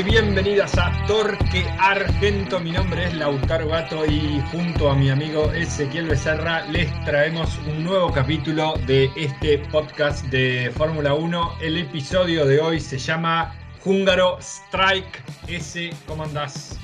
[0.00, 2.58] y bienvenidas a Torque Argento.
[2.58, 7.84] Mi nombre es Lautaro Gato y junto a mi amigo Ezequiel Becerra les traemos un
[7.84, 11.56] nuevo capítulo de este podcast de Fórmula 1.
[11.60, 13.54] El episodio de hoy se llama
[13.84, 15.90] Húngaro Strike S.
[16.06, 16.78] ¿Cómo andás?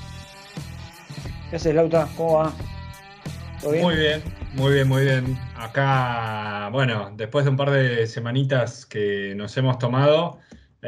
[1.48, 2.08] ¿Qué haces, Lauta?
[2.16, 2.52] ¿Cómo va?
[3.62, 4.22] Muy bien,
[4.54, 5.38] muy bien, muy bien.
[5.56, 10.38] Acá, bueno, después de un par de semanitas que nos hemos tomado,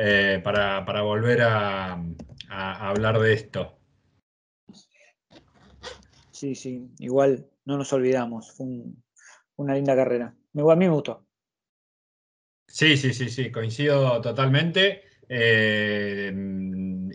[0.00, 2.00] eh, para, volver a,
[2.48, 3.76] hablar de esto.
[6.30, 8.66] Sí, sí, igual no nos olvidamos, fue
[9.56, 10.26] una linda carrera.
[10.26, 11.26] A mí me gustó.
[12.68, 15.02] Sí, sí, sí, sí, coincido totalmente.
[15.28, 16.32] Eh,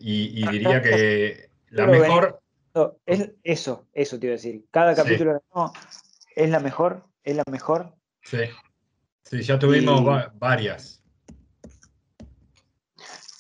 [0.01, 2.41] y, diría que la mejor.
[3.05, 4.65] Es eso, eso te iba a decir.
[4.71, 5.41] Cada capítulo
[6.35, 7.95] es la mejor, es la mejor.
[8.23, 8.40] Sí,
[9.23, 10.03] sí ya tuvimos
[10.34, 11.02] varias.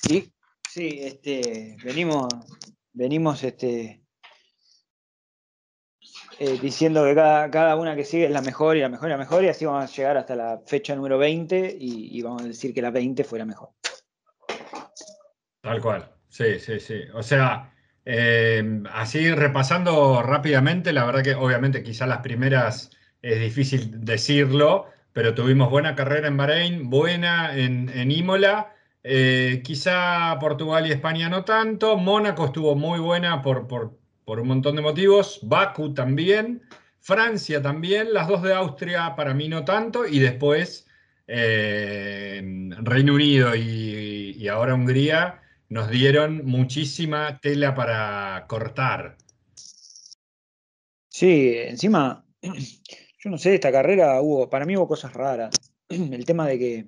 [0.05, 0.33] Sí,
[0.69, 2.27] sí, este, venimos,
[2.91, 4.03] venimos este,
[6.39, 9.17] eh, diciendo que cada, una que sigue es la mejor y la mejor y la
[9.17, 12.73] mejor, y así vamos a llegar hasta la fecha número 20 y, vamos a decir
[12.73, 13.69] que la 20 fue la mejor.
[15.61, 17.03] Tal cual, sí, sí, sí.
[17.13, 24.03] O sea, eh, así repasando rápidamente, la verdad que obviamente quizás las primeras es difícil
[24.03, 28.72] decirlo, pero tuvimos buena carrera en Bahrein, buena en, en Imola
[29.03, 31.97] eh, quizá Portugal y España no tanto.
[31.97, 33.67] Mónaco estuvo muy buena por,
[34.25, 35.39] un montón de motivos.
[35.43, 36.63] Baku también.
[36.99, 38.13] Francia también.
[38.13, 40.05] Las dos de Austria para mí no tanto.
[40.07, 40.87] Y después
[41.27, 42.41] eh,
[42.81, 49.17] Reino Unido y, ahora Hungría nos dieron muchísima tela para cortar.
[51.09, 55.55] Sí, encima, yo no sé, esta carrera hubo, para mí hubo cosas raras.
[55.89, 56.87] El tema de que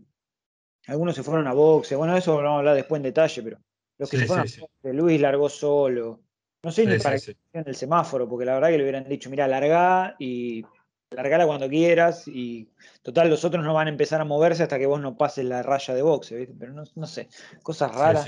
[0.88, 1.96] algunos se fueron a boxe.
[1.96, 3.60] Bueno, eso lo vamos a hablar después en detalle, pero
[3.98, 6.22] los que se fueron a boxe, Luis largó solo.
[6.64, 9.48] No sé ni para qué el semáforo, porque la verdad que le hubieran dicho, mira,
[9.48, 10.66] largá y
[11.12, 12.68] largala cuando quieras y
[13.02, 15.64] total los otros no van a empezar a moverse hasta que vos no pases la
[15.64, 16.56] raya de boxe, ¿viste?
[16.58, 17.30] Pero no, sé,
[17.62, 18.28] cosas raras.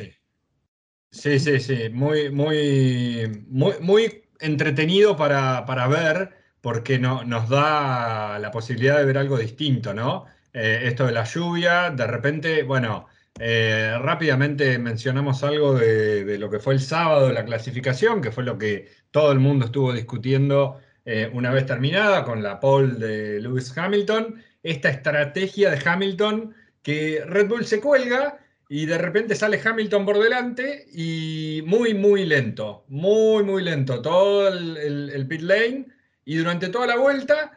[1.12, 8.38] Sí, sí, sí, Muy, muy, muy, muy entretenido para, para ver porque no, nos da
[8.40, 10.26] la posibilidad de ver algo distinto, ¿no?
[10.54, 13.08] Eh, esto de la lluvia, de repente, bueno,
[13.40, 18.58] eh, rápidamente mencionamos algo de, lo que fue el sábado, la clasificación, que fue lo
[18.58, 23.78] que todo el mundo estuvo discutiendo eh, una vez terminada con la pole de Lewis
[23.78, 30.06] Hamilton, esta estrategia de Hamilton que Red Bull se cuelga y de repente sale Hamilton
[30.06, 35.88] por delante y muy, muy lento, muy, muy lento, todo el pit lane
[36.26, 37.57] y durante toda la vuelta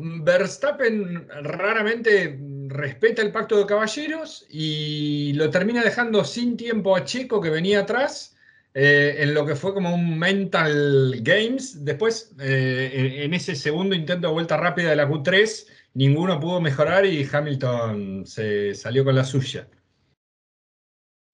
[0.00, 2.38] Verstappen raramente
[2.68, 7.80] respeta el pacto de caballeros y lo termina dejando sin tiempo a Checo que venía
[7.80, 8.36] atrás
[8.74, 11.84] eh, en lo que fue como un mental games.
[11.84, 17.04] Después, eh, en ese segundo intento de vuelta rápida de la Q3, ninguno pudo mejorar
[17.04, 19.66] y Hamilton se salió con la suya.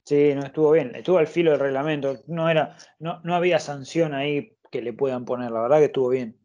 [0.06, 4.12] Sí, no estuvo bien, estuvo al filo del reglamento, no era, no, no había sanción
[4.12, 6.36] ahí que le puedan poner, la verdad que estuvo bien.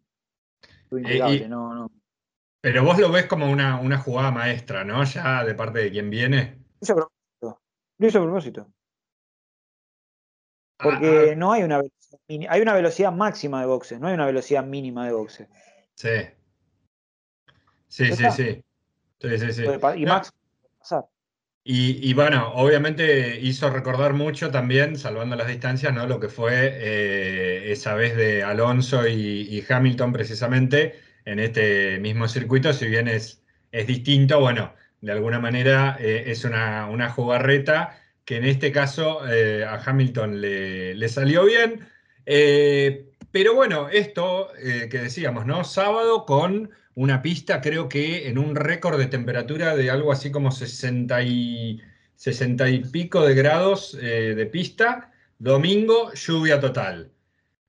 [0.83, 1.91] Estuvo eh, no, no.
[2.61, 5.03] Pero vos lo ves como una, una jugada maestra, ¿no?
[5.03, 6.57] Ya de parte de quien viene.
[6.57, 7.61] Lo hizo a propósito.
[7.97, 8.67] Lo hizo a propósito.
[10.77, 11.35] Porque ah, ah.
[11.35, 15.05] no hay una velocidad, hay una velocidad máxima de boxe, no hay una velocidad mínima
[15.05, 15.49] de boxe.
[15.95, 16.09] Sí.
[17.87, 18.63] Sí, sí, sí.
[19.21, 19.63] Sí, sí, sí.
[19.95, 20.31] Y Max
[20.79, 21.05] pasar.
[21.65, 26.07] Y, y, bueno, obviamente hizo recordar mucho también, salvando las distancias, ¿no?
[26.07, 32.73] Lo que fue eh, esa vez de Alonso y Hamilton precisamente, en este mismo circuito,
[32.73, 38.37] si bien es, es distinto, bueno, de alguna manera eh, es una, una, jugarreta que
[38.37, 41.87] en este caso eh, a Hamilton le, salió bien.
[42.25, 45.63] Eh, pero bueno, esto que decíamos, ¿no?
[45.63, 50.51] Sábado con una pista, creo que en un récord de temperatura de algo así como
[50.51, 51.81] 60 y,
[52.15, 55.11] 60 y pico de grados de pista.
[55.37, 57.11] Domingo, lluvia total.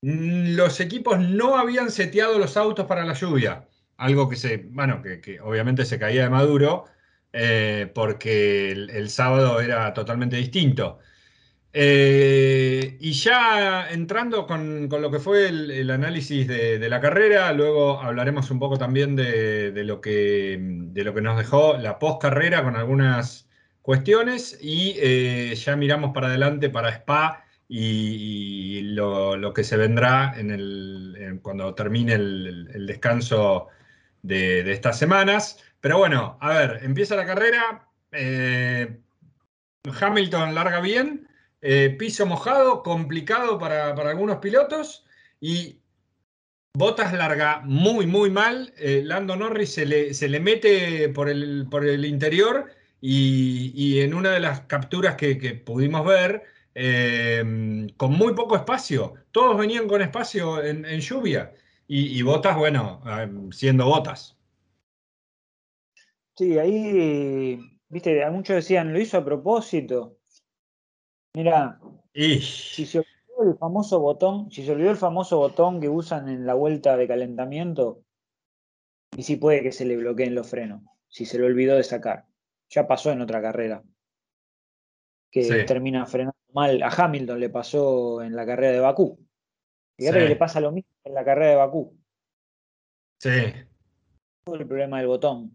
[0.02, 5.02] Mm, los equipos no habían seteado los autos para la lluvia, algo que se, bueno,
[5.02, 6.86] que, obviamente se caía de maduro,
[7.32, 10.98] eh, porque el, sábado era totalmente distinto.
[11.72, 18.50] Eh, y ya entrando con, lo que fue el, análisis de, la carrera, luego hablaremos
[18.50, 23.48] un poco también de, lo, que, de lo que nos dejó la post-carrera con algunas
[23.82, 30.50] cuestiones y eh, ya miramos para adelante para Spa y, lo, que se vendrá en
[30.50, 33.68] el, cuando termine el, descanso
[34.22, 35.62] de, estas semanas.
[35.80, 37.88] Pero bueno, a ver, empieza la carrera.
[38.10, 38.98] Eh,
[40.00, 41.28] Hamilton larga bien.
[41.62, 45.04] eh, piso mojado, complicado para, algunos pilotos
[45.40, 45.76] y
[46.72, 48.72] Botas larga muy, muy mal.
[48.78, 52.70] Eh, Lando Norris se le, se le mete por el, por el interior
[53.00, 55.34] y, en una de las capturas que,
[55.64, 56.44] pudimos ver,
[56.74, 57.42] eh,
[57.96, 61.52] con muy poco espacio, todos venían con espacio en, lluvia
[61.86, 63.02] y, Botas, bueno,
[63.52, 64.36] siendo Botas.
[66.36, 70.16] Sí, ahí, viste, muchos decían, lo hizo a propósito.
[71.34, 71.80] Mira,
[72.14, 76.46] si se olvidó el famoso botón, si se olvidó el famoso botón que usan en
[76.46, 78.02] la vuelta de calentamiento,
[79.16, 82.26] y si puede que se le bloqueen los frenos, si se le olvidó de sacar.
[82.68, 83.82] Ya pasó en otra carrera.
[85.30, 86.82] Que termina frenando mal.
[86.82, 89.18] A Hamilton le pasó en la carrera de Bakú.
[89.96, 91.96] Fíjate que le pasa lo mismo en la carrera de Bakú.
[93.18, 93.52] Sí.
[94.46, 95.54] El problema del botón.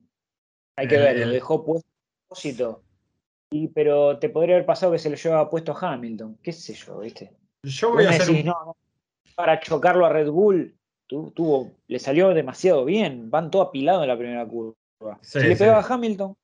[0.77, 2.85] Hay que ver, lo dejó puesto a propósito
[3.73, 7.31] pero te podría haber pasado que se lo llevaba puesto Hamilton, qué sé yo, ¿viste?
[7.63, 8.45] Yo voy a hacer
[9.35, 10.75] para chocarlo a Red Bull,
[11.07, 15.19] tuvo, le salió demasiado bien, van todo apilado en la primera curva.
[15.21, 16.35] si le pegaba a Hamilton.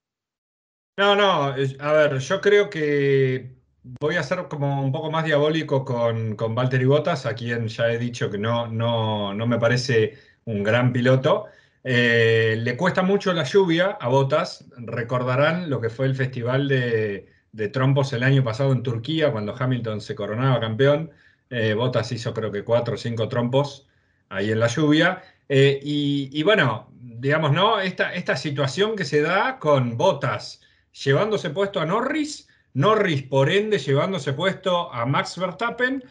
[0.97, 1.43] No, no,
[1.79, 6.55] a ver, yo creo que voy a ser como un poco más diabólico con, con
[6.55, 10.93] Valtteri Bottas, a quien ya he dicho que no, no, no me parece un gran
[10.93, 11.47] piloto.
[11.83, 14.65] Eh, le cuesta mucho la lluvia a Botas.
[14.77, 17.27] Recordarán lo que fue el festival de,
[17.71, 21.11] trompos el año pasado en Turquía, cuando Hamilton se coronaba campeón.
[21.49, 23.87] Eh, Botas hizo creo que cuatro o cinco trompos
[24.29, 25.23] ahí en la lluvia.
[25.49, 27.79] Eh, y, bueno, digamos, ¿no?
[27.79, 30.61] Esta, esta situación que se da con Botas
[31.03, 36.03] llevándose puesto a Norris, Norris por ende llevándose puesto a Max Verstappen,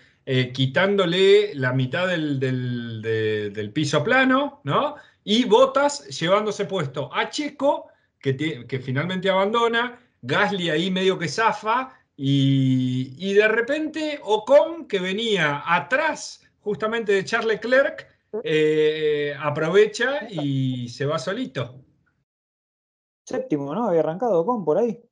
[0.52, 4.94] quitándole la mitad del, del piso plano, ¿no?
[5.24, 11.96] y Botas llevándose puesto a Checo, que, que finalmente abandona, Gasly ahí medio que zafa,
[12.16, 18.06] y, de repente Ocon, que venía atrás justamente de Charles Leclerc,
[18.44, 21.82] eh, aprovecha y se va solito.
[23.24, 23.88] Séptimo, ¿no?
[23.88, 25.02] Había arrancado Ocon por ahí.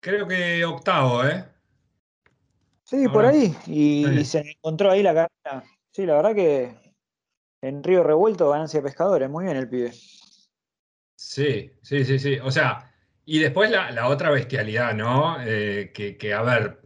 [0.00, 1.44] Creo que octavo, ¿eh?
[2.84, 3.54] Sí, por ahí.
[3.66, 5.64] Y, se encontró ahí la carta.
[5.90, 6.74] Sí, la verdad que
[7.60, 9.28] en Río Revuelto, ganancia de pescadores.
[9.28, 9.92] Muy bien el pibe.
[11.14, 12.38] Sí, sí, sí, sí.
[12.38, 12.88] O sea,
[13.30, 15.36] y después la, otra bestialidad, ¿no?
[15.44, 16.80] Eh, que, a ver,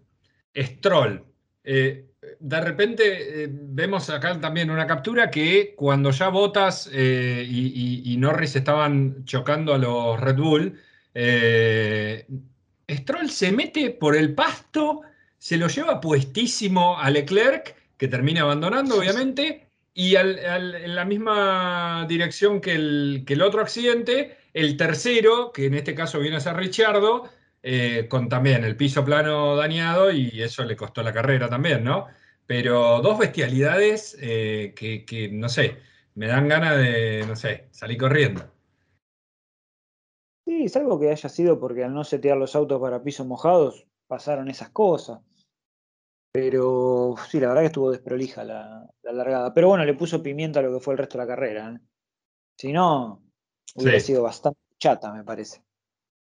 [0.56, 1.24] Stroll.
[1.62, 2.08] Eh,
[2.40, 9.24] de repente eh, vemos acá también una captura que cuando ya Botas y, Norris estaban
[9.24, 10.80] chocando a los Red Bull,
[12.96, 15.02] Stroll se mete por el pasto,
[15.38, 22.60] se lo lleva puestísimo a Leclerc, que termina abandonando, obviamente, y en la misma dirección
[22.60, 27.28] que el, que otro accidente, el tercero, que en este caso viene a ser Richardo,
[27.62, 32.08] eh, con también el piso plano dañado y eso le costó la carrera también, ¿no?
[32.46, 35.78] Pero dos bestialidades eh, que, no sé,
[36.14, 38.51] me dan ganas de, no sé, salir corriendo.
[40.68, 44.48] Sí, algo que haya sido porque al no setear los autos para pisos mojados pasaron
[44.48, 45.20] esas cosas.
[46.32, 49.52] Pero sí, la verdad que estuvo desprolija la, largada.
[49.52, 51.72] Pero bueno, le puso pimienta a lo que fue el resto de la carrera.
[51.74, 51.78] ¿eh?
[52.56, 53.22] Si no,
[53.74, 55.62] hubiera sido bastante chata, me parece.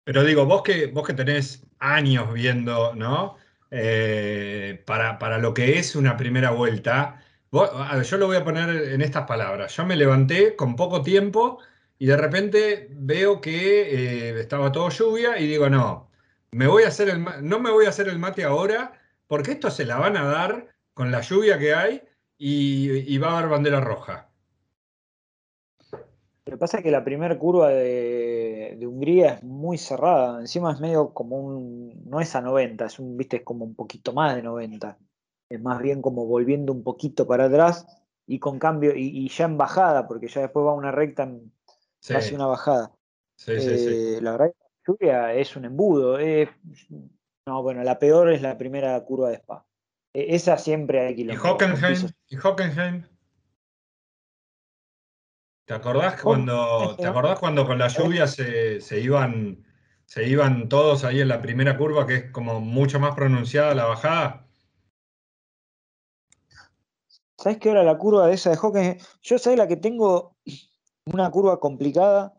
[0.04, 3.36] Pero digo, vos que, vos que tenés años viendo, ¿no?
[3.70, 9.02] Eh, para, para, lo que es una primera vuelta, yo lo voy a poner en
[9.02, 9.76] estas palabras.
[9.76, 11.58] Yo me levanté con poco tiempo
[12.02, 16.10] y de repente veo que eh, estaba todo lluvia y digo, no,
[16.50, 19.70] me voy a hacer el, no me voy a hacer el mate ahora porque esto
[19.70, 22.02] se la van a dar con la lluvia que hay
[22.36, 24.28] y, va a haber bandera roja.
[25.92, 30.80] Lo que pasa es que la primera curva de, Hungría es muy cerrada, encima es
[30.80, 34.34] medio como un, no es a 90, es un, viste, es como un poquito más
[34.34, 34.98] de 90,
[35.50, 37.86] es más bien como volviendo un poquito para atrás
[38.26, 41.30] y con cambio, y, ya en bajada, porque ya después va una recta,
[42.06, 42.92] casi una bajada.
[43.36, 43.52] Sí.
[43.56, 46.18] Eh, la verdad que la lluvia es un embudo,
[47.46, 49.66] no, bueno, la peor es la primera curva de Spa.
[50.12, 51.44] E, esa siempre hay kilómetros.
[51.44, 52.08] ¿Y Hockenheim?
[52.28, 53.06] ¿Y Hockenheim?
[55.64, 59.64] ¿Te acordás cuando, ¿te acordás cuando con la lluvia se, iban,
[60.04, 63.86] se iban todos ahí en la primera curva, que es como mucho más pronunciada la
[63.86, 64.46] bajada?
[67.38, 68.98] ¿Sabes qué era la curva de esa de Hockenheim?
[69.22, 70.31] Yo sé la que tengo
[71.06, 72.34] una curva complicada,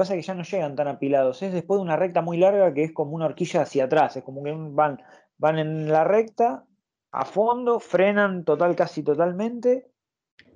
[0.00, 1.42] Pasa que ya no llegan tan apilados.
[1.42, 4.16] Es después de una recta muy larga que es como una horquilla hacia atrás.
[4.16, 5.02] Es como que van,
[5.36, 6.64] van en la recta,
[7.12, 9.90] a fondo, frenan total, casi totalmente.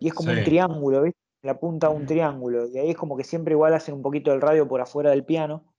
[0.01, 1.21] Y es como un triángulo, ¿viste?
[1.43, 2.69] La punta de un triángulo.
[2.69, 5.27] Y ahí es como que siempre igual hacen un poquito del radio por afuera del
[5.27, 5.75] piano.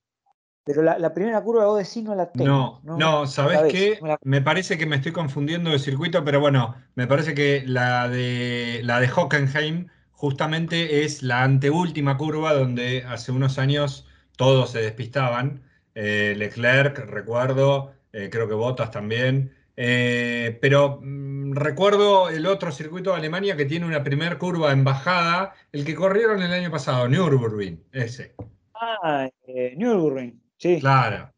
[0.62, 2.80] Pero la, primera curva de sí no la tengo.
[2.84, 3.98] No, no, ¿sabes qué?
[4.22, 8.80] Me parece que me estoy confundiendo de circuito, pero bueno, me parece que la de,
[8.84, 15.62] la de Hockenheim justamente es la anteúltima curva donde hace unos años todos se despistaban.
[15.94, 19.54] Eh, Leclerc, recuerdo, eh, creo que Bottas también.
[19.76, 24.84] Eh, pero mm, recuerdo el otro circuito de Alemania que tiene una primera curva en
[24.84, 28.34] bajada, el que corrieron el año pasado, Nürburgring, ese.
[28.74, 29.28] Ah,
[29.76, 30.40] Nürburgring.
[30.56, 30.80] Sí.
[30.80, 31.35] Claro.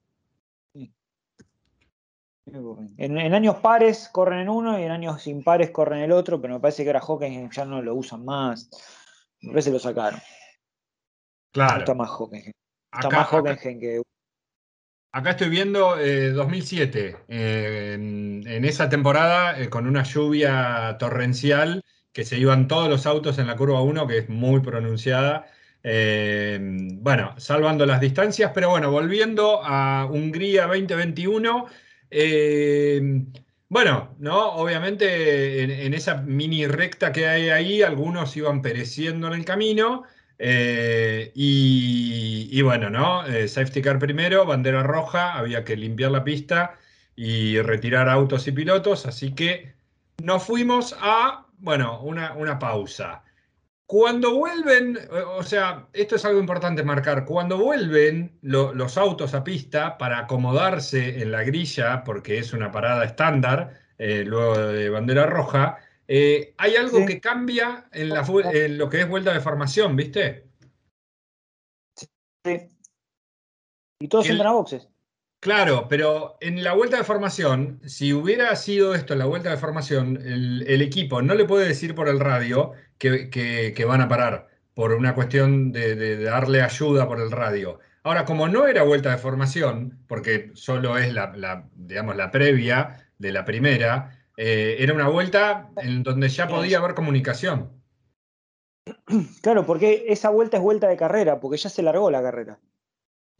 [2.96, 6.54] En, años pares corren en uno y en años impares corren en el otro, pero
[6.54, 8.70] me parece que ahora Hockenheim ya no lo usan más.
[9.40, 10.20] Me parece que lo sacaron.
[11.52, 11.80] Claro.
[11.80, 12.52] está más Hockenheim.
[12.92, 14.02] Está más Hockenheim que.
[15.10, 22.38] Acá estoy viendo 2007, eh, en, esa temporada eh, con una lluvia torrencial que se
[22.38, 25.46] iban todos los autos en la curva 1, que es muy pronunciada,
[25.82, 31.66] eh, bueno, salvando las distancias, pero bueno, volviendo a Hungría 2021.
[32.10, 33.24] Eh,
[33.68, 34.52] bueno, ¿no?
[34.54, 40.04] Obviamente en, esa mini recta que hay ahí, algunos iban pereciendo en el camino.
[40.38, 43.24] Eh, y, bueno, ¿no?
[43.48, 46.78] safety car primero, bandera roja, había que limpiar la pista
[47.16, 49.74] y retirar autos y pilotos, así que
[50.22, 53.24] nos fuimos a, bueno, una, una pausa.
[53.88, 54.99] Cuando vuelven,
[55.38, 61.23] o sea, esto es algo importante marcar, cuando vuelven los autos a pista para acomodarse
[61.23, 66.76] en la grilla, porque es una parada estándar, eh, luego de bandera roja, eh, hay
[66.76, 68.11] algo que cambia en,
[68.76, 70.45] lo que es vuelta de formación, ¿viste?
[71.97, 72.68] Sí.
[74.00, 74.87] Y todos entran a boxes.
[75.40, 79.57] Claro, pero en la vuelta de formación, si hubiera sido esto en la vuelta de
[79.57, 84.92] formación, el, equipo no le puede decir por el radio que, van a parar por
[84.92, 87.78] una cuestión de, darle ayuda por el radio.
[88.02, 93.33] Ahora, como no era vuelta de formación, porque solo es la, digamos, la previa de
[93.33, 97.71] la primera, eh, era una vuelta en donde ya podía haber comunicación.
[99.42, 102.59] Claro, porque esa vuelta es vuelta de carrera, porque ya se largó la carrera.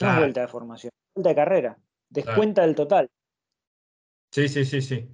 [0.00, 1.78] No es vuelta de formación, vuelta de carrera.
[2.10, 3.10] Descuenta del total.
[4.30, 5.08] Sí, sí, sí, sí.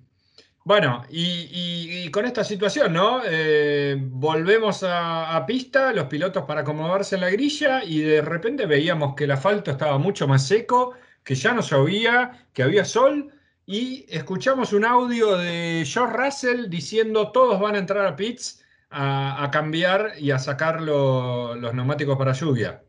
[0.64, 3.20] Bueno, y, con esta situación, ¿no?
[3.24, 9.14] Eh, volvemos a, pista, los pilotos para acomodarse en la grilla y de repente veíamos
[9.14, 13.30] que el asfalto estaba mucho más seco, que ya no llovía, que había sol
[13.66, 19.50] y escuchamos un audio de George Russell diciendo todos van a entrar a pits a,
[19.52, 22.84] cambiar y a sacar los neumáticos para lluvia.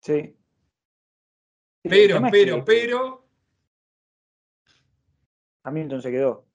[0.00, 0.36] Sí.
[1.88, 3.26] Pero, pero, pero.
[5.64, 6.46] Hamilton se quedó.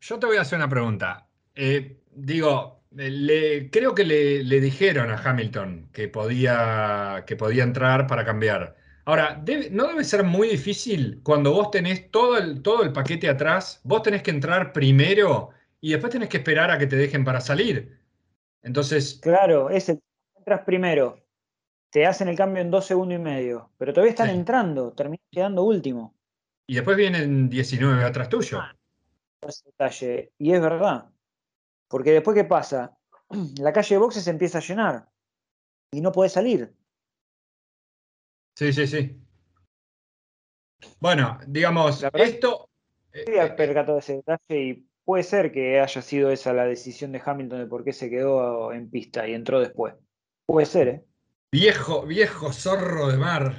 [0.00, 1.28] Yo te voy a hacer una pregunta.
[1.54, 8.24] Eh, digo, le, creo que le, dijeron a Hamilton que podía, que podía entrar para
[8.24, 8.76] cambiar.
[9.04, 13.80] Ahora, ¿no debe ser muy difícil cuando vos tenés todo el, todo el paquete atrás?
[13.84, 17.40] Vos tenés que entrar primero y después tenés que esperar a que te dejen para
[17.40, 17.98] salir.
[18.62, 19.18] Entonces.
[19.22, 21.23] Claro, es entras primero
[21.94, 25.62] te hacen el cambio en dos segundos y medio, pero todavía están entrando, terminan quedando
[25.62, 26.16] último.
[26.66, 28.58] Y después vienen 19 atrás tuyo.
[28.58, 28.74] Ah,
[29.64, 30.32] detalle.
[30.36, 31.08] Y es verdad.
[31.86, 32.98] Porque después, ¿qué pasa?
[33.60, 35.08] La calle de boxes se empieza a llenar
[35.92, 36.74] y no puede salir.
[38.56, 39.16] Sí, sí, sí.
[40.98, 42.70] Bueno, digamos, esto.
[43.12, 47.22] Quería eh, percatado ese detalle y puede ser que haya sido esa la decisión de
[47.24, 49.94] Hamilton de por qué se quedó en pista y entró después.
[50.44, 51.04] Puede ser, ¿eh?
[51.54, 53.54] Viejo, viejo zorro de mar.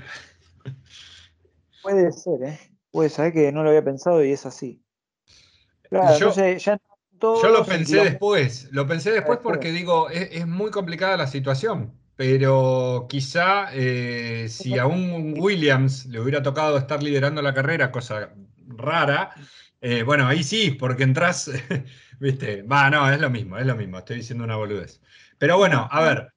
[1.82, 2.60] Puede ser, ¿eh?
[2.92, 4.84] Puede ser que no lo había pensado y es así.
[5.84, 6.78] Claro, yo, ya
[7.22, 13.06] yo lo pensé después, lo pensé después porque digo, es, muy complicada la situación, pero
[13.08, 18.34] quizá eh, si a un Williams le hubiera tocado estar liderando la carrera, cosa
[18.68, 19.30] rara,
[19.80, 21.50] eh, bueno, ahí sí, porque entras,
[22.20, 25.00] viste, va, no, es lo mismo, es lo mismo, estoy diciendo una boludez.
[25.38, 26.35] Pero bueno, a ver,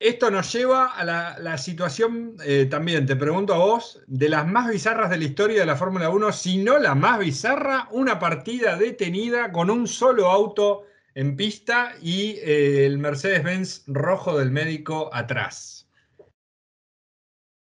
[0.00, 4.70] esto nos lleva a la, situación, eh, también te pregunto a vos, de las más
[4.70, 8.76] bizarras de la historia de la Fórmula 1, si no la más bizarra, una partida
[8.76, 15.88] detenida con un solo auto en pista y eh, el Mercedes-Benz rojo del médico atrás.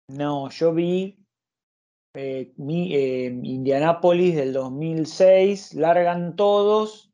[0.08, 1.18] No, yo vi
[2.14, 7.07] eh, Indianápolis del 2006, largan todos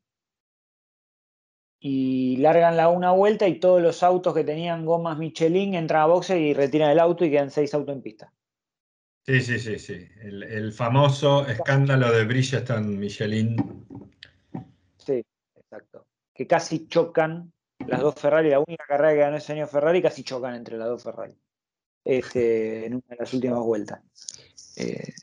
[1.87, 6.05] y largan la una vuelta y todos los autos que tenían gomas Michelin entran a
[6.07, 8.33] boxe y retiran el auto y quedan seis autos en pista.
[9.23, 10.07] Sí, sí, sí, sí.
[10.19, 13.85] El, famoso escándalo de Bridgestone Michelin.
[14.97, 15.23] Sí,
[15.55, 16.07] exacto.
[16.33, 17.53] Que casi chocan
[17.85, 20.87] las dos Ferrari, la única carrera que ganó ese año Ferrari, casi chocan entre las
[20.87, 21.37] dos Ferrari.
[22.03, 24.01] este, en una de las últimas vueltas.
[24.77, 25.13] Eh,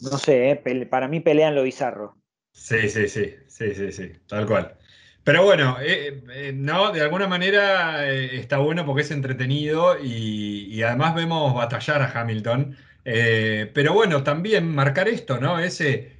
[0.00, 2.16] no sé, eh, para mí pelean lo bizarro.
[2.50, 4.76] Sí, sí, sí, sí, sí, sí, tal cual.
[5.24, 11.54] Pero bueno, eh, no, de alguna manera está bueno porque es entretenido y, además vemos
[11.54, 12.76] batallar a Hamilton.
[13.04, 15.58] pero bueno, también marcar esto, ¿no?
[15.60, 16.12] Ese,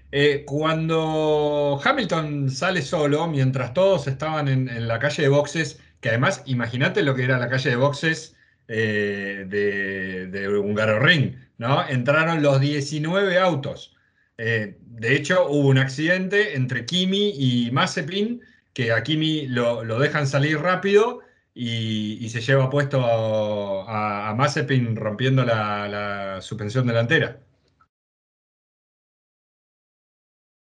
[0.45, 7.03] cuando Hamilton sale solo, mientras todos estaban en, la calle de boxes, que además, imagínate
[7.03, 8.37] lo que era la calle de boxes
[8.73, 11.85] eh, de, de Ring, ¿no?
[11.89, 13.97] Entraron los 19 autos.
[14.39, 18.41] Eh, de hecho, hubo un accidente entre Kimi y Mazepin,
[18.73, 21.21] que a Kimi lo, dejan salir rápido
[21.55, 27.41] y, se lleva puesto a, a, Mazepin rompiendo la, suspensión delantera.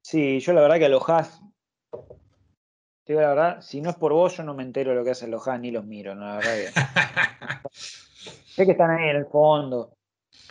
[0.02, 1.40] Sí, yo la verdad que a los Haas,
[3.06, 5.10] digo la verdad, si no es por vos, yo no me entero de lo que
[5.10, 6.26] hacen los Haas ni los miro, ¿no?
[6.26, 7.68] la verdad que...
[7.70, 9.96] Sé que están ahí en el fondo,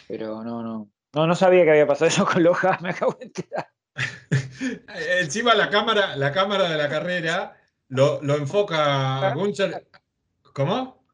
[0.07, 0.89] pero no, no.
[1.13, 3.67] No, no sabía que había pasado eso con Loja, me acabo de enterar.
[5.19, 7.57] Encima la cámara, la cámara de la carrera
[7.89, 9.87] lo, enfoca Gunter.
[10.53, 11.05] ¿Cómo?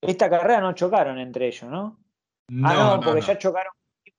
[0.00, 1.98] Esta carrera no chocaron entre ellos, ¿no?
[2.64, 3.72] ah, no, porque ya chocaron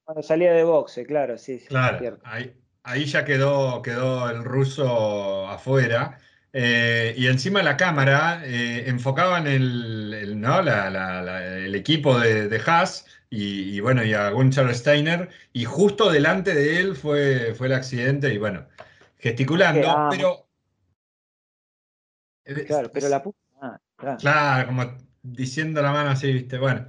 [0.04, 1.68] cuando salía de boxe, claro, sí, sí.
[1.68, 6.18] Claro, ahí, ahí, ya quedó, quedó el ruso afuera.
[6.52, 14.14] Eh, y encima la cámara eh, enfocaban el, el, equipo de, Haas y, bueno, y
[14.14, 18.68] a Gunther Steiner, y justo delante de él fue, fue el accidente, y bueno,
[19.18, 20.48] gesticulando, pero.
[22.66, 23.38] Claro, pero la puta.
[23.62, 23.80] Ah,
[24.18, 24.68] claro.
[24.68, 26.88] como diciendo la mano así, viste, bueno.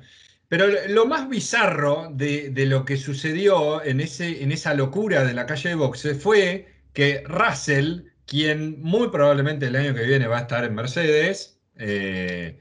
[0.48, 5.46] Pero lo más bizarro de, lo que sucedió en, ese, en esa locura de la
[5.46, 10.42] calle de boxe fue que Russell quien muy probablemente el año que viene va a
[10.42, 11.60] estar en Mercedes.
[11.76, 12.60] Eh,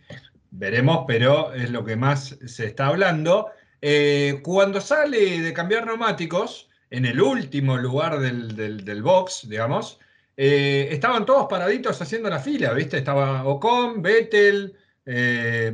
[0.51, 3.51] veremos, pero es lo que más se está hablando.
[3.81, 9.99] Eh, cuando sale de cambiar neumáticos, en el último lugar del, box, digamos,
[10.37, 12.97] eh, estaban todos paraditos haciendo la fila, ¿viste?
[12.97, 14.75] Estaba Ocon, Vettel,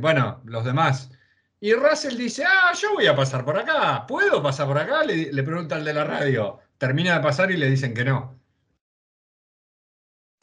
[0.00, 1.10] bueno, los demás.
[1.60, 5.04] Y Russell dice, ah, yo voy a pasar por acá, ¿puedo pasar por acá?
[5.04, 6.58] Le, le pregunta al de la radio.
[6.78, 8.36] Termina de pasar y le dicen que no.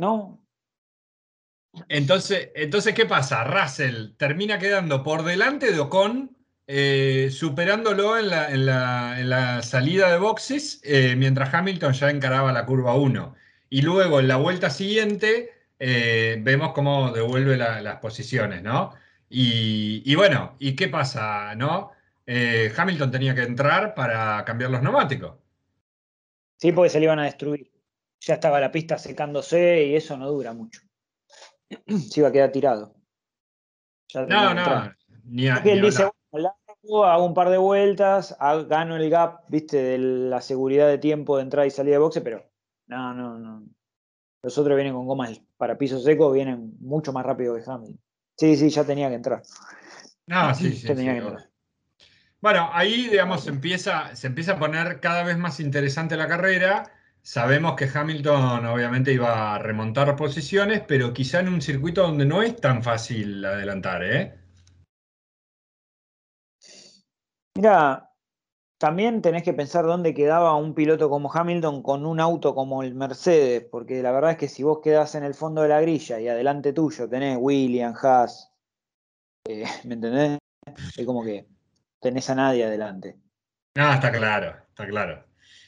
[0.04, 0.45] ¿no?
[1.88, 3.43] Entonces, entonces, ¿qué pasa?
[3.45, 6.36] Russell termina quedando por delante de Ocon,
[6.67, 13.36] eh, superándolo en la, salida de boxes, eh, mientras Hamilton ya encaraba la curva 1.
[13.69, 18.93] Y luego en la vuelta siguiente eh, vemos cómo devuelve las posiciones, ¿no?
[19.30, 21.56] Y, bueno, ¿y qué pasa?
[21.56, 21.91] ¿No?
[22.26, 25.36] Hamilton tenía que entrar para cambiar los neumáticos.
[26.58, 27.73] Sí, porque se le iban a destruir
[28.26, 30.82] ya estaba la pista secándose y eso no dura mucho.
[32.10, 32.95] Se iba a quedar tirado.
[34.13, 34.93] no, no,
[35.26, 38.36] ni a, él dice, hago un par de vueltas,
[38.67, 42.22] gano el gap, viste, de la seguridad de tiempo de entrada y salida de boxe,
[42.22, 42.43] pero
[42.88, 43.63] no, no, no.
[44.41, 48.00] Los otros vienen con gomas para piso seco, vienen mucho más rápido que Hamilton.
[48.38, 49.43] Sí, sí, ya tenía que entrar.
[50.28, 50.88] No, sí, sí.
[52.41, 56.91] Bueno, ahí, digamos, empieza, se empieza a poner cada vez más interesante la carrera
[57.26, 62.43] Sabemos que Hamilton obviamente iba a remontar posiciones, pero quizá en un circuito donde no
[62.43, 64.42] es tan fácil adelantar, ¿eh?
[67.56, 68.12] Mira,
[68.80, 72.96] también tenés que pensar dónde quedaba un piloto como Hamilton con un auto como el
[72.96, 76.20] Mercedes, porque la verdad es que si vos quedás en el fondo de la grilla
[76.20, 78.52] y adelante tuyo tenés William, Haas,
[79.48, 80.39] eh, ¿me entendés?
[80.98, 81.48] Es como que
[82.00, 83.18] tenés a nadie adelante.
[83.76, 85.24] No, está claro, está claro.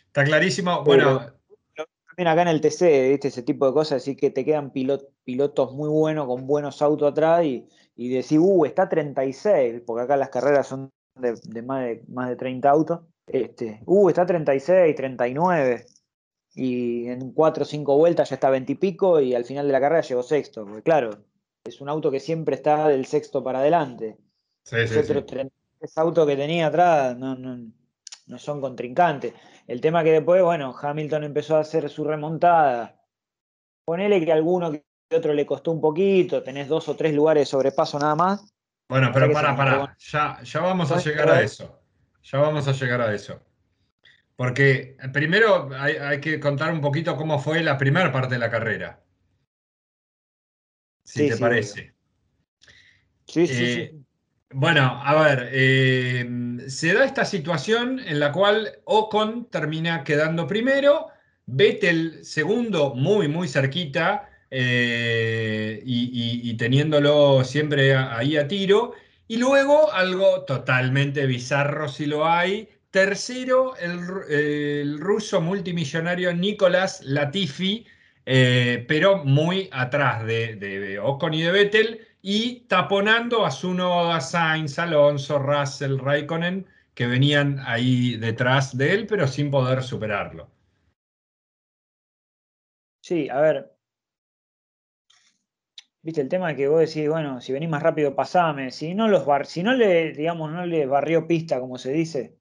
[0.08, 0.84] Está clarísimo.
[0.84, 1.34] Bueno,
[2.08, 3.28] también acá en el TC, ¿viste?
[3.28, 7.44] ese tipo de cosas, así que te quedan pilotos muy buenos con buenos autos atrás
[7.44, 12.30] y, y decís, uh, está 36, porque acá las carreras son de, más, de más
[12.30, 13.00] de 30 autos.
[13.28, 15.86] Este, uh, está 36, 39.
[16.56, 19.74] Y en 4 o 5 vueltas ya está 20 y pico y al final de
[19.74, 20.66] la carrera llegó sexto.
[20.66, 21.26] Porque claro,
[21.64, 24.18] es un auto que siempre está del sexto para adelante.
[24.64, 27.72] Sí, sí, Ese auto que tenía atrás no, no,
[28.28, 29.34] no son contrincantes.
[29.68, 33.02] El tema que después, bueno, Hamilton empezó a hacer su remontada.
[33.84, 37.42] Ponele que a alguno que otro le costó un poquito, tenés dos o tres lugares
[37.42, 38.55] de sobrepaso nada más.
[38.88, 41.82] Bueno, pero para, para, ya, ya vamos a llegar a eso.
[42.24, 43.42] Ya vamos a llegar a eso.
[44.36, 49.02] Porque primero hay, que contar un poquito cómo fue la primera parte de la carrera.
[51.04, 51.94] Si te parece.
[53.28, 53.82] Sí, sí, sí.
[53.82, 53.96] Eh,
[54.52, 61.08] bueno, a ver, eh, se da esta situación en la cual Ocon termina quedando primero,
[61.46, 68.94] Vettel segundo, muy, muy cerquita, eh, y, teniéndolo siempre ahí a tiro.
[69.28, 72.70] Y luego algo totalmente bizarro si lo hay.
[72.92, 77.86] Tercero, el, ruso multimillonario Nicolás Latifi,
[78.26, 85.40] eh, pero muy atrás de, Ocon y de Vettel, y taponando a Zuno, Sainz, Alonso,
[85.40, 90.50] Russell, Raikkonen, que venían ahí detrás de él, pero sin poder superarlo.
[93.02, 93.75] Sí, a ver,
[96.06, 98.70] Viste, el tema de que vos decís, bueno, si venís más rápido, pasame.
[98.70, 102.38] Si no los si no le, digamos, no le barrió pista, como se dice,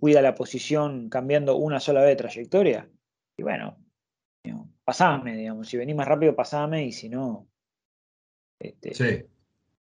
[0.00, 2.90] cuida la posición cambiando una sola vez de trayectoria.
[3.38, 3.78] Y bueno,
[4.84, 5.68] pasame, digamos.
[5.68, 7.46] Si venís más rápido, pasame, y si no.
[8.58, 9.24] Este, sí.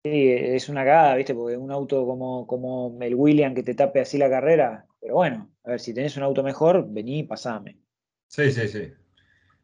[0.04, 1.36] Sí, es una cagada, ¿viste?
[1.36, 4.86] Porque un auto como, como el William que te tape así la carrera.
[5.00, 7.78] Pero bueno, a ver, si tenés un auto mejor, vení y pasame.
[8.26, 8.92] Sí, sí, sí.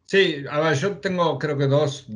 [0.06, 2.06] Sí, a ver, yo tengo creo que dos,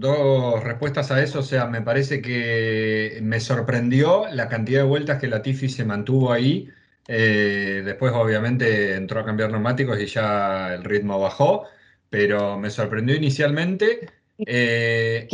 [0.63, 1.41] respuestas a eso.
[1.41, 5.85] O sea, me parece que me sorprendió la cantidad de vueltas que la Tifi se
[5.85, 6.69] mantuvo ahí.
[7.09, 11.65] Eh, después, obviamente, entró a cambiar neumáticos y ya el ritmo bajó,
[12.11, 14.11] pero me sorprendió inicialmente.
[14.39, 15.27] Eh,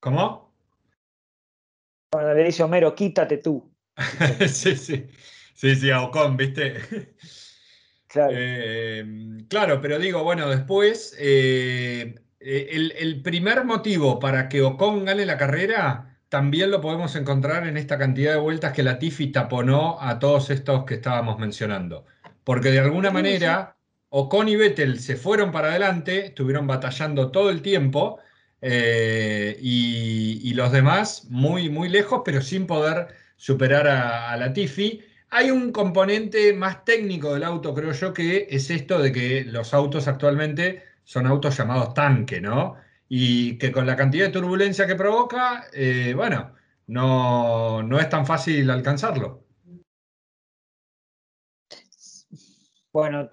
[0.00, 0.54] ¿Cómo?
[2.10, 3.70] Cuando le dice Homero, quítate tú.
[4.48, 5.06] sí, sí.
[5.58, 6.76] Sí, sí, a Ocon, ¿viste?
[8.08, 8.32] Claro.
[8.34, 9.04] Eh,
[9.48, 15.36] claro, pero digo, bueno, después, eh, eh, el, primer motivo para que Ocon gane la
[15.36, 20.18] carrera también lo podemos encontrar en esta cantidad de vueltas que la Tifi taponó a
[20.18, 22.06] todos estos que estábamos mencionando.
[22.44, 23.76] Porque de alguna manera,
[24.08, 28.20] Ocon y Vettel se fueron para adelante, estuvieron batallando todo el tiempo,
[28.60, 35.02] y, los demás muy, muy lejos, pero sin poder superar a, a la Tifi.
[35.30, 39.74] Hay un componente más técnico del auto, creo yo, que es esto de que los
[39.74, 42.76] autos actualmente son autos llamados tanque, ¿no?
[43.08, 46.54] Y que con la cantidad de turbulencia que provoca, eh, bueno,
[46.86, 49.44] no, no es tan fácil alcanzarlo.
[52.90, 53.28] Bueno,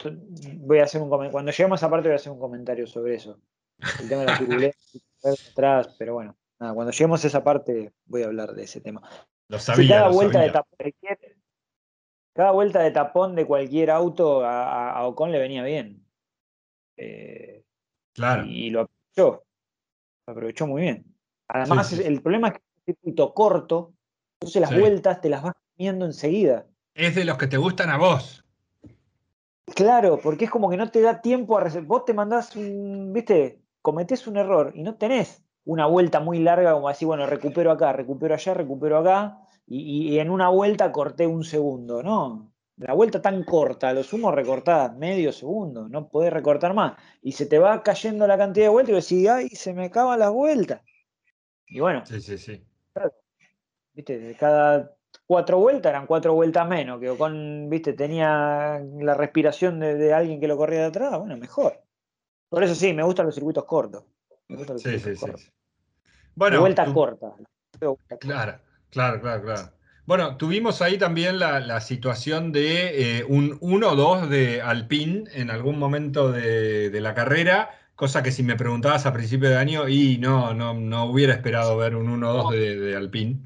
[0.58, 3.16] voy a hacer un Cuando lleguemos a esa parte voy a hacer un comentario sobre
[3.16, 3.40] eso.
[4.02, 5.02] El tema de la turbulencia
[5.52, 9.02] atrás, pero bueno, nada, cuando lleguemos a esa parte voy a hablar de ese tema.
[9.48, 9.98] Lo sabía.
[9.98, 10.52] cada vuelta de
[12.36, 16.06] cada vuelta de tapón de cualquier auto a, Ocon le venía bien.
[16.98, 17.64] Eh,
[18.14, 18.44] claro.
[18.46, 19.46] Y, lo aprovechó.
[20.28, 21.06] Lo aprovechó muy bien.
[21.48, 23.94] Además, el problema es que es un circuito corto,
[24.40, 26.66] entonces las vueltas te las vas comiendo enseguida.
[26.94, 28.44] Es de los que te gustan a vos.
[29.74, 33.62] Claro, porque es como que no te da tiempo a Vos te mandás un, viste,
[33.82, 37.94] cometés un error y no tenés una vuelta muy larga como así, bueno, recupero acá,
[37.94, 42.52] recupero allá, recupero acá, y, en una vuelta corté un segundo, ¿no?
[42.78, 46.94] La vuelta tan corta, lo sumo recortada medio segundo, no podés recortar más.
[47.22, 50.20] Y se te va cayendo la cantidad de vueltas y decís, ay, se me acaban
[50.20, 50.82] las vueltas.
[51.68, 52.64] Y bueno, sí, sí, sí.
[53.94, 54.94] viste, cada
[55.26, 60.48] cuatro vueltas eran cuatro vueltas menos, que con, viste, tenía la respiración de, alguien que
[60.48, 61.82] lo corría de atrás, bueno, mejor.
[62.50, 64.04] Por eso sí, me gustan los circuitos cortos.
[64.50, 65.42] Me gustan los sí, circuitos sí, cortos.
[65.42, 65.52] sí.
[66.36, 67.34] Bueno, vuelta corta.
[68.20, 68.60] Claro.
[68.96, 69.72] Claro, claro, claro.
[70.06, 76.32] Bueno, tuvimos ahí también la, situación de eh, un 1-2 de Alpine en algún momento
[76.32, 80.74] de, la carrera, cosa que si me preguntabas a principio de año, y no, no,
[80.76, 83.40] no hubiera esperado ver un 1-2 de, de, Alpine.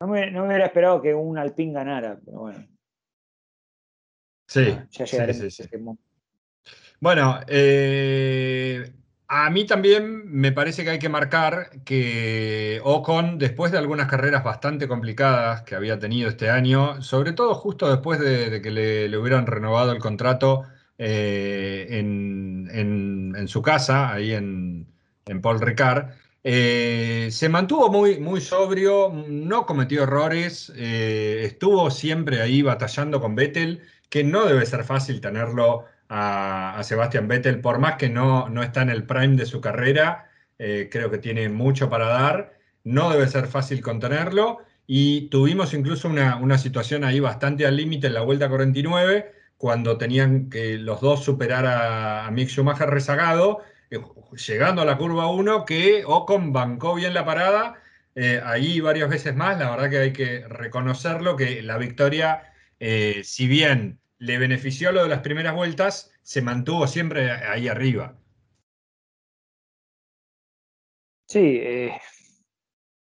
[0.00, 2.68] No me, hubiera esperado que un Alpine ganara, pero bueno.
[4.46, 5.64] Sí, ya sí, sí,
[7.00, 8.92] Bueno, eh,
[9.28, 14.44] a mí también me parece que hay que marcar que Ocon, después de algunas carreras
[14.44, 19.46] bastante complicadas que había tenido este año, sobre todo justo después de, que le, hubieran
[19.46, 20.62] renovado el contrato
[20.98, 24.86] eh, en, su casa, ahí en,
[25.42, 26.10] Paul Ricard,
[26.44, 33.34] eh, se mantuvo muy, muy sobrio, no cometió errores, eh, estuvo siempre ahí batallando con
[33.34, 38.62] Vettel, que no debe ser fácil tenerlo a, Sebastián Vettel, por más que no, no
[38.62, 43.10] está en el prime de su carrera, eh, creo que tiene mucho para dar, no
[43.10, 44.58] debe ser fácil contenerlo.
[44.86, 50.48] Y tuvimos incluso una, situación ahí bastante al límite en la vuelta 49, cuando tenían
[50.48, 53.98] que los dos superar a, Mick Schumacher rezagado, eh,
[54.46, 57.82] llegando a la curva 1, que Ocon bancó bien la parada,
[58.14, 62.52] eh, ahí varias veces más, la verdad que hay que reconocerlo, que la victoria,
[63.22, 68.16] si bien le benefició lo de las primeras vueltas, se mantuvo siempre ahí arriba.
[71.28, 71.92] Sí, eh,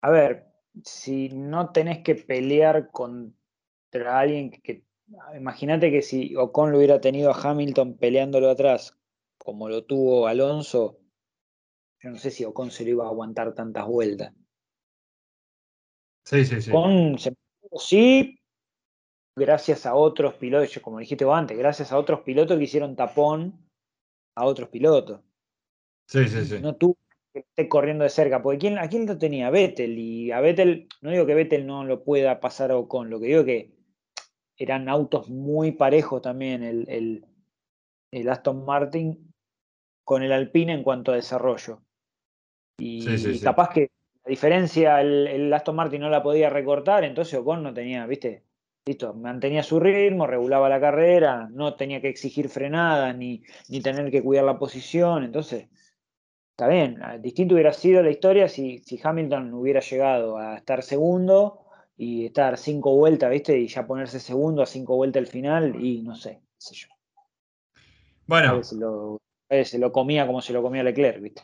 [0.02, 0.46] a ver,
[0.84, 4.84] si no tenés que pelear contra alguien que,
[5.36, 8.96] imagínate que si Ocon lo hubiera tenido a Hamilton peleándolo atrás,
[9.38, 11.00] como lo tuvo Alonso,
[12.00, 14.32] yo no sé si Ocon se lo iba a aguantar tantas vueltas.
[16.24, 16.70] Sí, sí, sí.
[16.70, 17.16] Con,
[17.78, 18.38] sí,
[19.36, 23.68] gracias a otros pilotos, como dijiste vos antes, gracias a otros pilotos que hicieron tapón
[24.34, 25.20] a otros pilotos.
[26.08, 26.60] Sí, sí, sí.
[26.60, 26.96] No tú
[27.32, 29.50] que esté corriendo de cerca, porque ¿quién, ¿a quién lo tenía?
[29.50, 33.20] Vettel, y a Vettel, no digo que Vettel no lo pueda pasar o con, lo
[33.20, 33.76] que digo que
[34.56, 37.22] eran autos muy parejos también, el,
[38.10, 39.34] el, Aston Martin
[40.02, 41.82] con el Alpine en cuanto a desarrollo.
[42.78, 43.90] Y, capaz que
[44.24, 48.44] la diferencia el, Aston Martin no la podía recortar, entonces Ocon no tenía, viste,
[48.86, 54.10] listo, mantenía su ritmo, regulaba la carrera, no tenía que exigir frenadas ni, ni tener
[54.12, 55.68] que cuidar la posición, entonces
[56.52, 61.66] está bien, distinto hubiera sido la historia si, si Hamilton hubiera llegado a estar segundo
[61.96, 63.58] y estar cinco vueltas, ¿viste?
[63.58, 66.88] Y ya ponerse segundo a cinco vueltas al final y no sé, qué sé yo.
[68.26, 68.62] Bueno.
[68.62, 69.20] Se lo,
[69.50, 71.42] se lo comía como se lo comía Leclerc, ¿viste?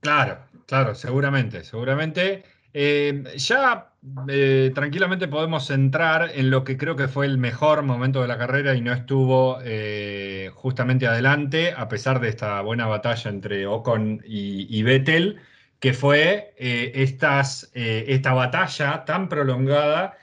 [0.00, 2.42] Claro, claro, seguramente, seguramente.
[2.72, 3.89] Eh, ya
[4.28, 8.38] eh, tranquilamente podemos entrar en lo que creo que fue el mejor momento de la
[8.38, 14.22] carrera y no estuvo eh, justamente adelante, a pesar de esta buena batalla entre Ocon
[14.24, 15.38] y, Vettel
[15.80, 20.16] que fue eh, esta batalla tan prolongada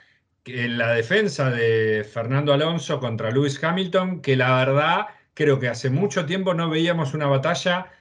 [0.46, 5.90] en la defensa de Fernando Alonso contra Lewis Hamilton, que la verdad creo que hace
[5.92, 7.92] mucho tiempo no veíamos una batalla,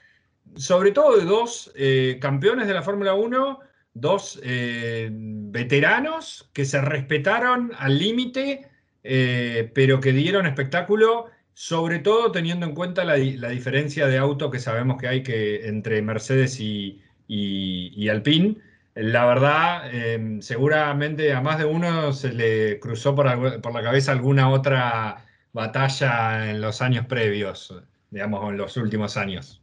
[0.57, 1.73] sobre todo de dos
[2.21, 3.61] campeones de la Fórmula 1,
[4.01, 4.41] dos
[5.51, 8.69] veteranos que se respetaron al límite,
[9.03, 11.27] pero que dieron espectáculo
[11.59, 15.67] sobre todo teniendo en cuenta la, la, diferencia de auto que sabemos que hay que
[15.69, 18.57] entre Mercedes y, y, Alpine.
[18.95, 24.51] La verdad, em, seguramente a más de uno se le cruzó por, la cabeza alguna
[24.51, 27.75] otra batalla en los años previos,
[28.11, 29.63] digamos, en los últimos años.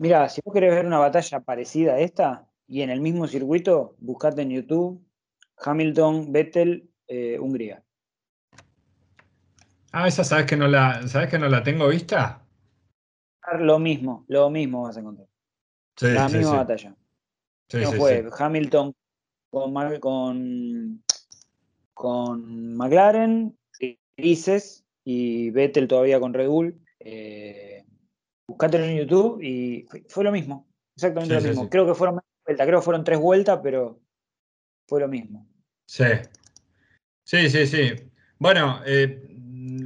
[0.00, 3.96] Mira, si vos querés ver una batalla parecida a esta y en el mismo circuito,
[3.98, 5.04] buscate en YouTube
[5.58, 7.82] Hamilton, Vettel, eh, Hungría.
[9.92, 12.40] Ah, esa sabes que no la, sabes que no la tengo vista
[13.58, 15.28] lo mismo, lo mismo vas a encontrar.
[16.00, 16.96] la misma batalla.
[17.72, 18.94] no fue Hamilton
[19.50, 21.04] con, con,
[21.94, 23.56] con McLaren,
[24.16, 26.80] Grises y Vettel todavía con Red Bull.
[27.00, 27.79] Eh,
[28.50, 30.66] buscátelo en YouTube y fue, lo mismo.
[30.96, 31.70] Exactamente lo mismo.
[31.70, 34.00] Creo que fueron vueltas, creo que fueron tres vueltas, pero
[34.88, 35.46] fue lo mismo.
[35.86, 36.04] Sí.
[37.22, 37.92] Sí, sí, sí.
[38.40, 39.24] Bueno, eh,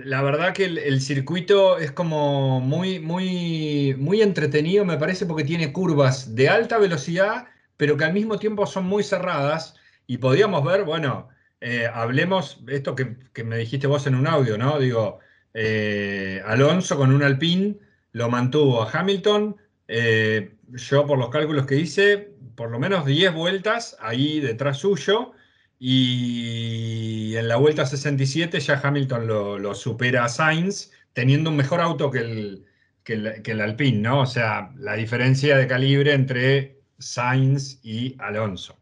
[0.03, 5.73] la verdad que el, circuito es como muy, muy, muy entretenido, me parece, porque tiene
[5.73, 9.75] curvas de alta velocidad, pero que al mismo tiempo son muy cerradas.
[10.07, 11.29] Y podíamos ver, bueno,
[11.61, 14.79] eh, hablemos, esto que, me dijiste vos en un audio, ¿no?
[14.79, 15.19] Digo,
[15.53, 17.77] eh, Alonso con un Alpine
[18.15, 19.57] lo mantuvo a Hamilton.
[19.89, 25.33] Eh, yo, por los cálculos que hice, por lo menos 10 vueltas ahí detrás suyo.
[25.79, 32.11] Y en la vuelta 67 ya Hamilton lo, supera a Sainz, teniendo un mejor auto
[32.11, 32.67] que el,
[33.03, 34.21] que el, Alpine, ¿no?
[34.21, 38.79] O sea, la diferencia de calibre entre Sainz y Alonso.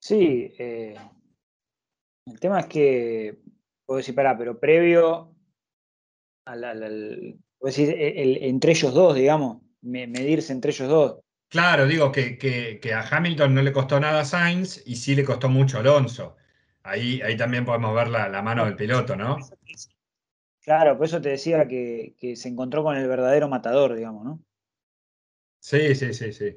[0.00, 0.96] Sí, eh,
[2.24, 3.38] el tema es que,
[3.84, 5.37] puedo decir, pará, pero previo
[6.52, 13.54] al, decir, entre ellos dos, digamos, medirse entre ellos dos, Claro, digo que, a Hamilton
[13.54, 16.36] no le costó nada a Sainz y sí le costó mucho a Alonso.
[16.82, 19.38] Ahí, ahí también podemos ver la, mano del piloto, ¿no?
[20.60, 24.42] Claro, por eso te decía que, se encontró con el verdadero matador, digamos, ¿no?
[25.60, 26.56] Sí, sí, sí, sí.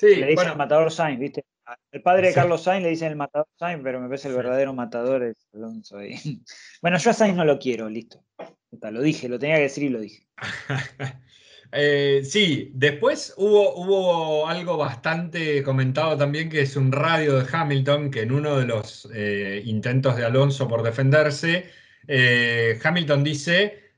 [0.00, 1.44] le dicen el matador Sainz, ¿viste?
[1.90, 4.72] El padre de Carlos Sainz le dicen el matador Sainz, pero me parece el verdadero
[4.72, 5.98] matador es Alonso.
[5.98, 6.14] Ahí.
[6.80, 8.24] Bueno, yo a Sainz no lo quiero, listo.
[8.70, 10.26] Lo dije, lo tenía que decir y lo dije.
[11.70, 18.10] Eh, sí, después hubo, hubo algo bastante comentado también, que es un radio de Hamilton,
[18.10, 21.66] que en uno de los eh, intentos de Alonso por defenderse,
[22.06, 23.92] eh, Hamilton dice,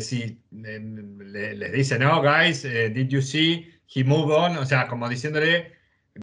[0.00, 4.58] si les dice, no, guys, did you see he moved on?
[4.58, 5.72] O sea, como diciéndole,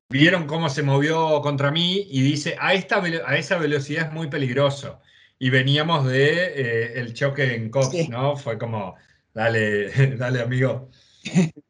[0.10, 4.28] vieron cómo se movió contra mí y dice, a, esta, a esa velocidad es muy
[4.28, 5.02] peligroso.
[5.44, 8.38] Y veníamos de el choque en Cox, ¿no?
[8.38, 8.96] Fue como
[9.34, 10.90] Dale, dale, amigo.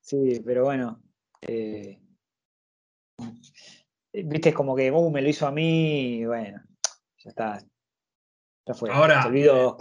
[0.00, 1.02] Sí, pero bueno.
[1.40, 1.98] Eh,
[4.12, 6.62] viste, como que uh, me lo hizo a mí y bueno,
[7.18, 7.58] ya está.
[8.64, 8.88] Ya fue.
[8.92, 9.76] Ahora, yo,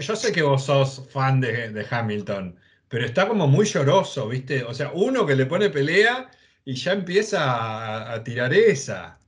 [0.00, 2.58] yo, sé que vos sos fan de, Hamilton,
[2.88, 4.64] pero está como muy lloroso, ¿viste?
[4.64, 6.28] O sea, uno que le pone pelea
[6.64, 9.20] y ya empieza a tirar esa.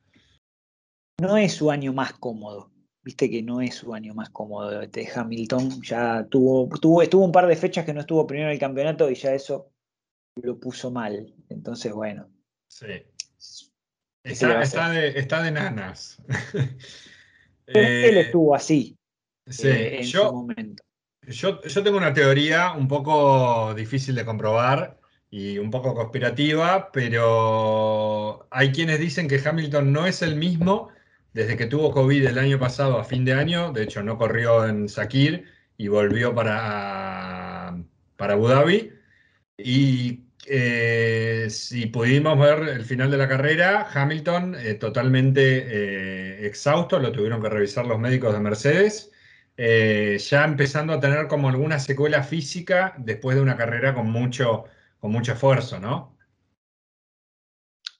[1.21, 2.75] No es su año más cómodo
[3.05, 5.83] viste que no es su año más cómodo de Hamilton.
[5.83, 9.11] Ya tuvo, tuvo, estuvo un par de fechas que no estuvo primero en el campeonato
[9.11, 9.71] y ya eso
[10.37, 11.33] lo puso mal.
[11.51, 12.29] Entonces, bueno.
[12.69, 12.87] Sí.
[14.25, 16.17] Está, de, nanas.
[17.67, 18.97] él estuvo así
[19.47, 20.83] sí, eh, en yo, su momento.
[21.29, 24.99] Yo, yo tengo una teoría un poco difícil de comprobar
[25.31, 30.94] y un poco conspirativa, pero hay quienes dicen que Hamilton no es el mismo
[31.35, 34.67] desde que tuvo COVID el año pasado a fin de año, de hecho no corrió
[34.67, 37.77] en Sakir y volvió para,
[38.17, 38.93] para Abu Dhabi.
[39.59, 46.99] Y eh, si pudimos ver el final de la carrera, Hamilton eh, totalmente eh, exhausto,
[47.01, 49.11] lo tuvieron que revisar los médicos de Mercedes,
[49.57, 54.65] ya empezando a tener como alguna secuela física después de una carrera con mucho,
[54.99, 56.14] con mucho esfuerzo, ¿no?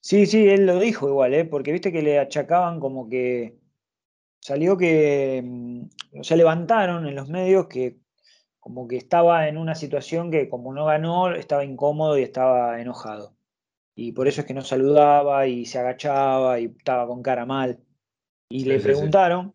[0.05, 3.57] Sí, sí, él lo dijo igual, porque viste que le achacaban como que
[4.39, 7.97] salió que, mm, o sea, levantaron en los medios que
[8.61, 13.35] como que estaba en una situación que como no ganó, estaba incómodo y estaba enojado.
[13.95, 17.81] Y por eso es que no saludaba y se agachaba y estaba con cara mal.
[18.51, 19.55] Y le preguntaron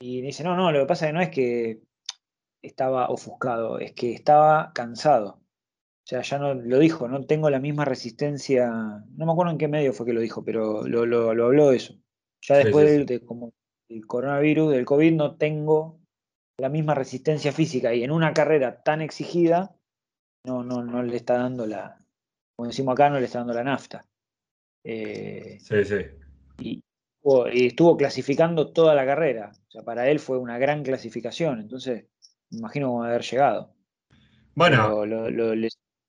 [0.00, 1.80] y dice, no, no, lo que pasa es que no es que
[2.60, 5.40] estaba ofuscado, es que estaba cansado.
[6.08, 9.58] O sea, ya no lo dijo, no tengo la misma resistencia, no me acuerdo en
[9.58, 11.96] qué medio fue que lo dijo, pero lo, lo, habló eso.
[12.40, 13.52] Ya después de, como
[13.90, 16.00] el coronavirus, del COVID, no tengo
[16.58, 19.76] la misma resistencia física y en una carrera tan exigida,
[20.46, 22.00] no, no, no le está dando la,
[22.56, 24.06] como decimos acá, no le está dando la nafta.
[24.84, 26.06] Eh, sí, sí.
[26.58, 26.82] Y,
[27.52, 29.52] estuvo clasificando toda la carrera.
[29.68, 31.60] O sea, para él fue una gran clasificación.
[31.60, 32.06] Entonces,
[32.48, 33.74] me imagino cómo haber llegado.
[34.54, 35.04] Bueno.
[35.04, 35.68] Lo, lo, le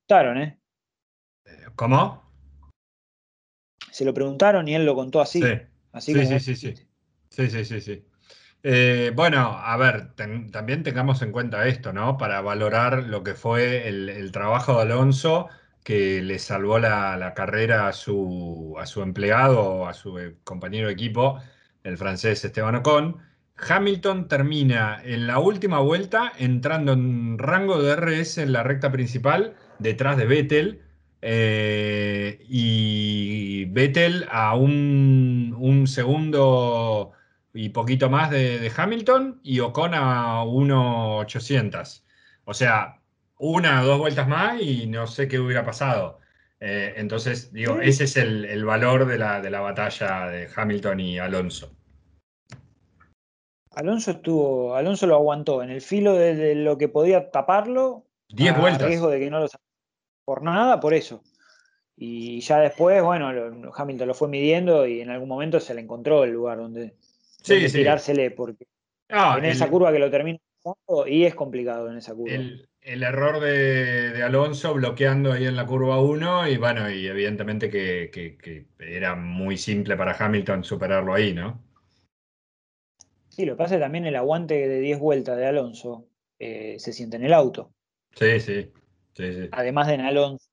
[0.09, 0.59] preguntaron, ¿eh?
[1.75, 2.23] ¿Cómo?
[3.91, 5.39] Se lo preguntaron y él lo contó así.
[5.39, 5.53] Sí,
[5.91, 6.73] así sí, sí, sí, sí.
[7.29, 8.05] Sí, sí, sí, sí.
[8.63, 12.17] Eh, bueno, a ver, también tengamos en cuenta esto, ¿no?
[12.17, 15.47] Para valorar lo que fue el, trabajo de Alonso,
[15.83, 20.93] que le salvó la, carrera a su, a su empleado, a su eh, compañero de
[20.93, 21.39] equipo,
[21.83, 23.17] el francés Esteban Ocon.
[23.57, 29.55] Hamilton termina en la última vuelta entrando en rango de RS en la recta principal,
[29.79, 30.81] detrás de Vettel.
[31.21, 37.13] Eh, y Vettel a un, un segundo
[37.53, 42.03] y poquito más de, Hamilton y Ocon a 1.800.
[42.45, 42.99] O sea,
[43.37, 46.19] una o dos vueltas más y no sé qué hubiera pasado.
[46.59, 51.19] Eh, entonces, digo, ese es el, valor de la, de la, batalla de Hamilton y
[51.19, 51.71] Alonso.
[53.71, 58.05] Alonso estuvo, Alonso lo aguantó en el filo de, lo que podía taparlo.
[58.29, 58.87] 10 vueltas.
[58.87, 59.47] riesgo de que no lo
[60.29, 61.23] por nada, por eso.
[61.97, 63.31] Y ya después, bueno,
[63.75, 66.93] Hamilton lo fue midiendo y en algún momento se le encontró el lugar donde,
[67.41, 68.67] sí, tirársele porque
[69.09, 70.37] en esa curva que lo termina
[71.07, 72.31] y es complicado en esa curva.
[72.81, 78.67] El, error de, Alonso bloqueando ahí en la curva 1 y bueno, y evidentemente que,
[78.77, 81.59] era muy simple para Hamilton superarlo ahí, ¿no?
[83.29, 86.05] Sí, lo que pasa es también el aguante de 10 vueltas de Alonso
[86.37, 87.73] eh, se siente en el auto.
[88.13, 88.71] Sí, sí.
[89.13, 89.49] Sí, sí.
[89.51, 90.49] Además de en Alonso,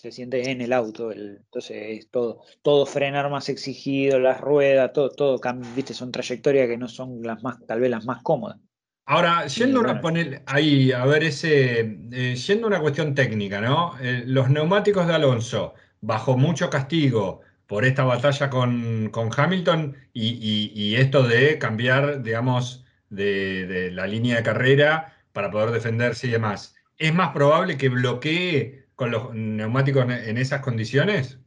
[0.00, 1.12] se siente en el auto.
[1.12, 5.40] entonces es todo, todo frenar más exigido, las ruedas, todo, todo,
[5.74, 8.58] viste, son trayectorias que no son las más, tal vez las más cómodas.
[9.04, 13.98] Ahora, yendo a poner ahí, a ver ese, eh, yendo a una cuestión técnica, ¿no?
[14.00, 21.24] Eh, los neumáticos de Alonso, bajo mucho castigo por esta batalla con, Hamilton y, esto
[21.24, 26.74] de cambiar, digamos, de, de la línea de carrera para poder defenderse y demás.
[27.00, 31.38] ¿Es más probable que bloquee con los neumáticos en esas condiciones?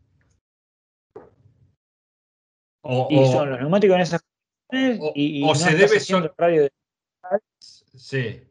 [2.82, 4.24] O, y son los neumáticos en esas
[4.68, 6.72] condiciones y, o se debe solo radio de...
[7.94, 8.42] Sí.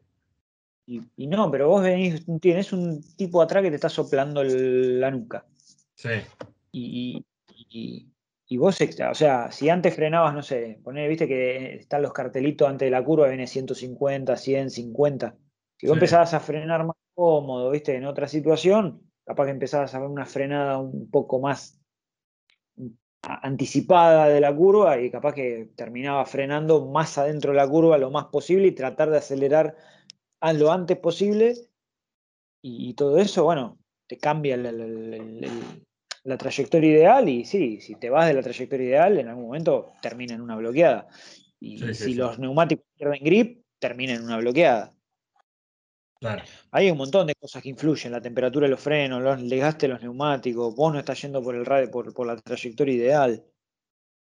[0.85, 5.45] Y, no, pero vos venís, tienes un tipo atrás que te está soplando la nuca.
[5.95, 6.21] Sí.
[6.71, 7.25] Y,
[8.47, 12.69] y, vos, o sea, si antes frenabas, no sé, poner, viste que están los cartelitos
[12.69, 15.35] antes de la curva, viene 150, 100, 50.
[15.83, 17.93] Si vos empezabas a frenar más cómodo, ¿viste?
[17.93, 21.77] En otra situación, capaz que empezabas a ver una frenada un poco más
[23.21, 28.11] anticipada de la curva y capaz que terminaba frenando más adentro de la curva lo
[28.11, 29.75] más posible y tratar de acelerar
[30.55, 31.53] lo antes posible
[32.61, 33.77] y, todo eso, bueno,
[34.07, 39.27] te cambia la, trayectoria ideal y sí, si te vas de la trayectoria ideal, en
[39.27, 41.09] algún momento termina en una bloqueada.
[41.59, 44.93] Y si los neumáticos pierden grip, termina en una bloqueada.
[46.71, 49.93] Hay un montón de cosas que influyen, la temperatura de los frenos, los desgaste de
[49.93, 53.43] los neumáticos, vos no estás yendo por el radio, por, la trayectoria ideal.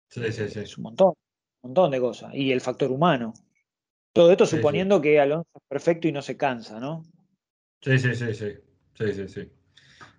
[0.10, 0.60] Sí, sí, sí.
[0.60, 1.14] Es un montón,
[1.62, 2.34] un montón de cosas.
[2.34, 3.34] Y el factor humano.
[4.14, 7.04] Todo esto suponiendo que Alonso es perfecto y no se cansa, ¿no?
[7.82, 8.54] Sí, sí, sí, sí.
[8.94, 9.52] Sí, sí, sí.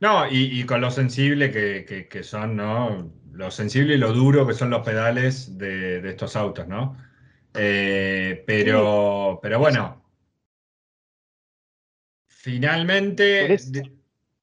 [0.01, 3.13] No, y, con lo sensible que, son, ¿no?
[3.33, 6.97] Lo sensible y lo duro que son los pedales de, estos autos, ¿no?
[7.55, 10.02] Eh, pero, pero bueno.
[12.43, 13.57] Finalmente.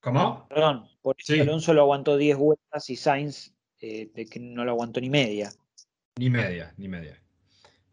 [0.00, 0.48] ¿Cómo?
[0.48, 4.70] Perdón, por eso Alonso lo aguantó 10 vueltas y Sainz eh, de que no lo
[4.70, 5.50] aguantó ni media.
[6.16, 7.20] Ni media, ni media.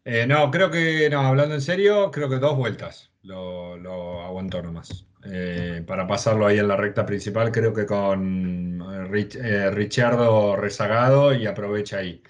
[0.06, 4.62] Eh, no, creo que, no, hablando en serio, creo que dos vueltas lo, lo aguantó
[4.62, 5.04] nomás.
[5.26, 11.34] Eh, para pasarlo ahí en la recta principal, creo que con Rich, eh, Richardo rezagado
[11.34, 12.22] y aprovecha ahí.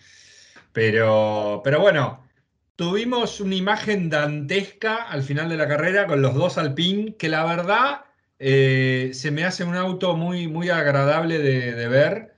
[0.73, 2.28] Pero, pero bueno,
[2.79, 7.45] tuvimos una imagen dantesca al final de la carrera con los dos Alpine, que la
[7.45, 8.05] verdad
[8.39, 12.35] eh, se me hace un auto muy, muy agradable de, ver,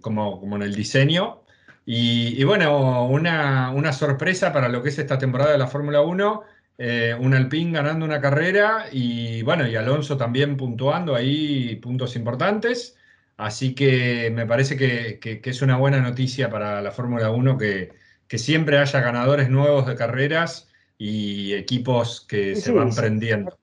[0.00, 1.42] como, como en el diseño.
[1.84, 6.00] Y, y bueno, una, una sorpresa para lo que es esta temporada de la Fórmula
[6.00, 6.42] 1
[6.78, 12.96] eh, un Alpine ganando una carrera y bueno, y Alonso también puntuando ahí puntos importantes.
[13.36, 17.92] Así que me parece que, es una buena noticia para la Fórmula 1 que,
[18.38, 20.68] siempre haya ganadores nuevos de carreras
[20.98, 23.58] y equipos que se van prendiendo.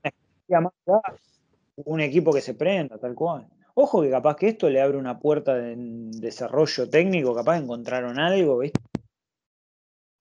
[1.86, 3.48] Un equipo que se prenda, tal cual.
[3.76, 8.58] Ojo que capaz que esto le abre una puerta de desarrollo técnico, capaz encontraron algo,
[8.60, 8.82] ¿viste?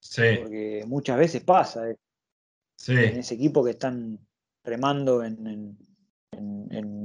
[0.00, 0.22] Sí.
[0.40, 1.90] Porque muchas veces pasa.
[1.90, 1.96] ¿eh?
[2.86, 4.18] en ese equipo que están
[4.64, 5.76] remando en,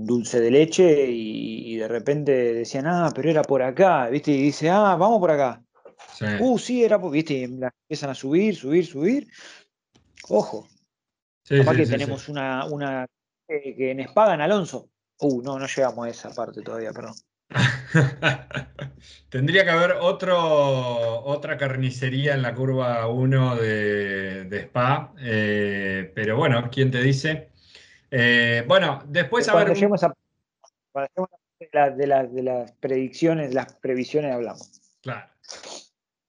[0.05, 4.31] dulce de leche y, de repente decían, ah, pero era por acá, ¿viste?
[4.31, 5.62] Y dice, ah, vamos por acá.
[6.39, 7.43] Uh, sí, era por, ¿viste?
[7.43, 9.27] empiezan a subir, subir, subir.
[10.29, 10.67] Ojo.
[11.43, 13.05] Sí, Capaz que tenemos una, una
[13.47, 14.89] que en Spagan Alonso.
[15.19, 17.15] Uh, no, no llegamos a esa parte todavía, perdón.
[19.29, 26.69] Tendría que haber otro, otra carnicería en la curva 1 de, Spa, eh, pero bueno,
[26.71, 27.51] ¿quién te dice?
[28.09, 29.73] Eh, bueno, después a ver...
[29.75, 29.87] de,
[31.95, 32.07] de,
[32.43, 34.81] las predicciones, las previsiones hablamos.
[35.01, 35.32] Claro.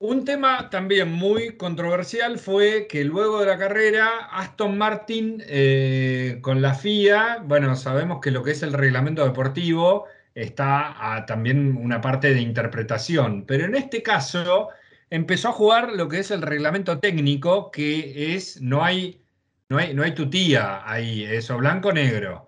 [0.07, 6.61] Un tema también muy controversial fue que luego de la carrera, Aston Martin eh, con
[6.61, 12.35] la FIA, bueno, sabemos que lo que es el reglamento deportivo está también una parte
[12.35, 14.69] de interpretación, pero en este caso
[15.09, 19.23] empezó a jugar lo que es el reglamento técnico, que es, no hay,
[19.71, 22.47] no hay, no hay tutía ahí, eso, blanco-negro.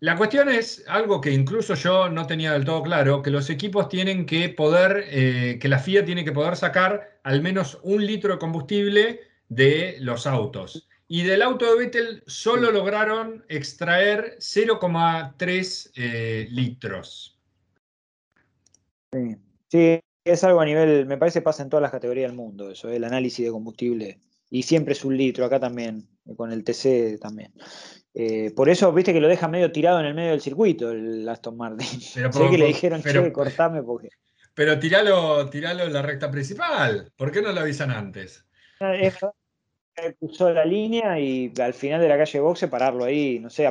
[0.00, 3.90] La cuestión es algo que incluso yo no tenía del todo claro, que los equipos
[3.90, 8.32] tienen que poder, eh, que la FIA tiene que poder sacar al menos un litro
[8.32, 9.20] de combustible
[9.50, 10.88] de los autos.
[11.06, 17.38] Y del auto de Vettel solo lograron extraer 0,3 eh, litros.
[19.70, 20.00] Sí.
[20.24, 23.04] es algo a nivel, me parece pasa en todas las categorías del mundo, eso, el
[23.04, 24.18] análisis de combustible.
[24.48, 27.52] Y siempre es un litro, acá también, con el TC también.
[28.14, 31.28] Eh, por eso, viste que lo deja medio tirado en el medio del circuito el
[31.28, 31.86] Aston Martin.
[32.14, 34.08] Pero sé que le dijeron, che, cortame porque.
[34.54, 37.12] Pero tiralo, tiralo en la recta principal.
[37.16, 38.44] ¿Por qué no lo avisan antes?
[38.80, 39.18] Es
[40.18, 43.68] cruzó la línea y al final de la calle Boxe pararlo ahí, no sé,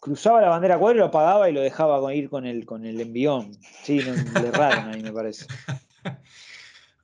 [0.00, 3.52] cruzaba la bandera cuadro, lo apagaba y lo dejaba ir con el, con el envión.
[3.82, 5.46] Sí, no, le erraron ahí, me parece.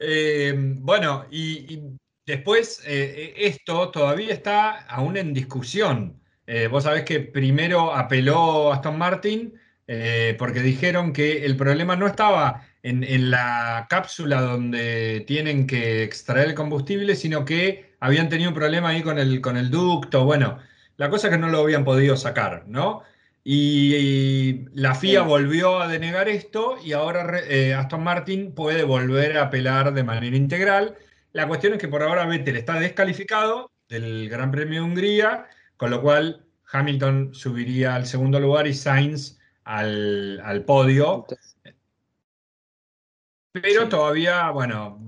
[0.03, 1.79] Eh, bueno, y,
[2.25, 6.20] después eh, esto todavía está aún en discusión.
[6.53, 9.55] Eh, vos sabés que primero apeló Aston Martin
[10.39, 16.51] porque dijeron que el problema no estaba en, en, la cápsula donde tienen que extraer
[16.51, 20.59] el combustible, sino que habían tenido un problema ahí con el, con el ducto, bueno,
[21.01, 23.03] la cosa es que no lo habían podido sacar, ¿no?
[23.43, 29.45] Y, la FIA volvió a denegar esto y ahora eh, Aston Martin puede volver a
[29.45, 30.97] apelar de manera integral.
[31.33, 35.47] La cuestión es que por ahora Vettel está descalificado del Gran Premio de Hungría,
[35.81, 41.27] con lo cual Hamilton subiría al segundo lugar y Sainz al, al podio.
[43.51, 45.01] Pero todavía, bueno,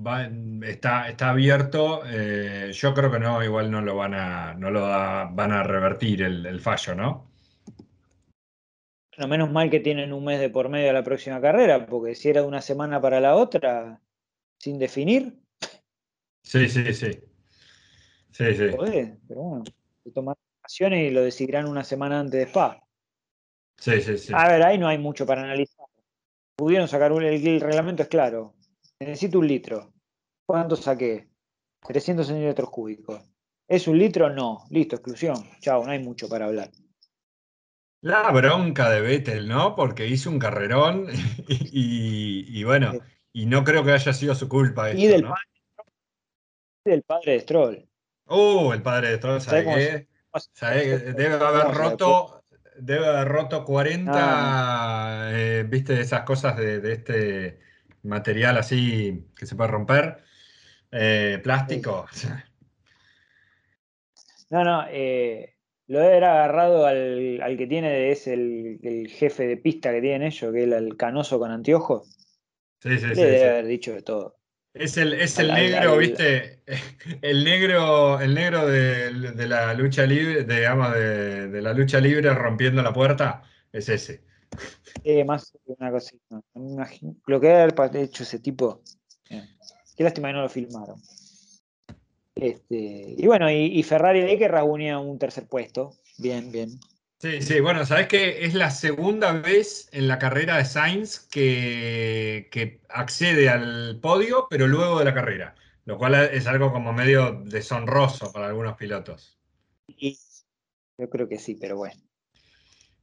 [0.63, 2.01] está, está abierto.
[2.07, 6.23] Eh, yo creo que no, igual no lo van a, no lo van a revertir
[6.23, 7.31] el, fallo, ¿no?
[9.19, 12.15] Bueno, menos mal que tienen un mes de por medio a la próxima carrera, porque
[12.15, 14.01] si era de una semana para la otra,
[14.57, 15.39] sin definir.
[16.43, 17.11] Sí, sí, sí.
[18.31, 18.71] Sí, sí.
[19.29, 19.65] pero bueno,
[20.03, 20.11] se
[20.73, 22.83] vacaciones y lo decidirán una semana antes de Spa.
[23.79, 24.33] Sí, sí, sí.
[24.35, 25.87] A ver, ahí no hay mucho para analizar
[26.55, 28.55] pudieron sacar un, el, reglamento es claro.
[29.01, 29.93] Necesito un litro.
[30.47, 31.29] ¿Cuánto saqué?
[31.85, 33.21] 300 centímetros cúbicos.
[33.67, 34.31] ¿Es un litro?
[34.31, 34.65] No.
[34.71, 35.45] Listo, exclusión.
[35.61, 36.71] Chao, no hay mucho para hablar.
[38.03, 39.75] La bronca de Vettel, ¿no?
[39.75, 41.09] Porque hizo un carrerón
[41.49, 42.93] y, bueno,
[43.33, 44.91] y no creo que haya sido su culpa.
[44.91, 45.43] Esto, y del, padre,
[46.85, 47.89] del padre de Stroll.
[48.27, 50.12] Uh, el padre de Stroll, ¿sabes qué?
[50.61, 52.45] Debe haber roto,
[52.79, 55.31] debe haber roto 40, ah.
[55.33, 57.59] eh, viste, esas cosas de, este
[58.03, 60.23] material así que se puede romper,
[60.91, 62.07] eh, plástico.
[64.51, 65.55] No, no, eh,
[65.87, 70.53] lo debe haber agarrado al, que tiene, es el, jefe de pista que tienen ellos,
[70.53, 72.15] que es el, canoso con anteojos.
[72.81, 73.23] Sí, sí, Le sí.
[73.23, 74.42] Debe haber dicho de todo.
[74.75, 76.63] Es el, es el negro, viste,
[77.23, 82.83] el negro, el negro de, la lucha libre, digamos, de, de, la lucha libre rompiendo
[82.83, 84.23] la puerta, es ese.
[85.05, 86.41] Eh, más una cosita.
[87.27, 88.83] Lo que haber hecho ese tipo.
[89.31, 89.43] Eh,
[89.97, 91.01] qué lástima que no lo filmaron.
[92.35, 95.93] Este, y bueno, y, y Ferrari ahí que rasguña un tercer puesto.
[96.19, 96.71] Bien, bien.
[97.23, 102.49] Sí, sí, bueno, sabes que es la segunda vez en la carrera de Sainz que,
[102.51, 105.55] que, accede al podio, pero luego de la carrera,
[105.85, 109.39] lo cual es algo como medio deshonroso para algunos pilotos.
[109.87, 112.03] yo creo que sí, pero bueno.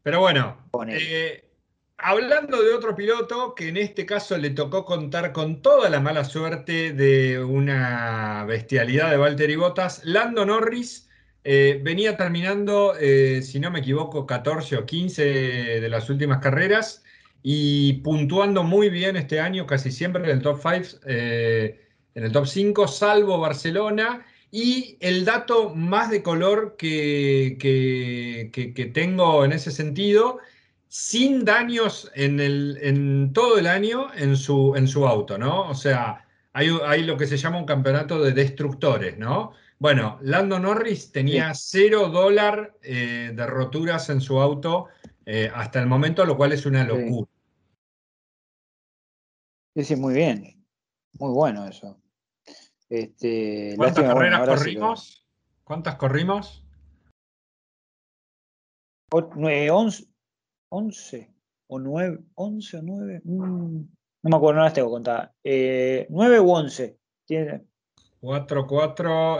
[0.04, 1.50] Pero bueno, eh,
[1.98, 6.26] hablando de otro piloto que en este caso le tocó contar con toda la mala
[6.26, 11.09] suerte de una bestialidad de Valtteri Bottas, Lando Norris
[11.44, 17.04] eh, venía terminando, eh, si no me equivoco, 14 o 15 de las últimas carreras
[17.42, 21.80] y puntuando muy bien este año, casi siempre en el top 5, eh,
[22.16, 24.26] en el top 5, salvo Barcelona.
[24.52, 30.40] Y el dato más de color que, que, tengo en ese sentido,
[30.88, 35.70] sin daños en, el, en todo el año en su, en su auto, ¿no?
[35.70, 39.54] O sea, hay, hay lo que se llama un campeonato de destructores, ¿no?
[39.80, 44.88] Bueno, Lando Norris tenía cero dólar eh, de roturas en su auto
[45.26, 47.32] eh, hasta el momento, lo cual es una locura.
[49.74, 50.66] Sí, sí, muy bien.
[51.14, 51.98] Muy bueno eso.
[52.90, 55.26] Este, ¿Cuántas carreras corrimos?
[55.64, 56.66] ¿Cuántas corrimos?
[59.12, 60.12] 11,
[60.70, 61.34] 11
[61.68, 63.22] o 9, 11 o 9.
[63.24, 63.78] Mm,
[64.24, 65.32] no me acuerdo, no las tengo contadas.
[65.42, 67.00] Eh, 9 u 11.
[67.26, 67.69] Tiene,
[68.22, 69.40] 4, 4,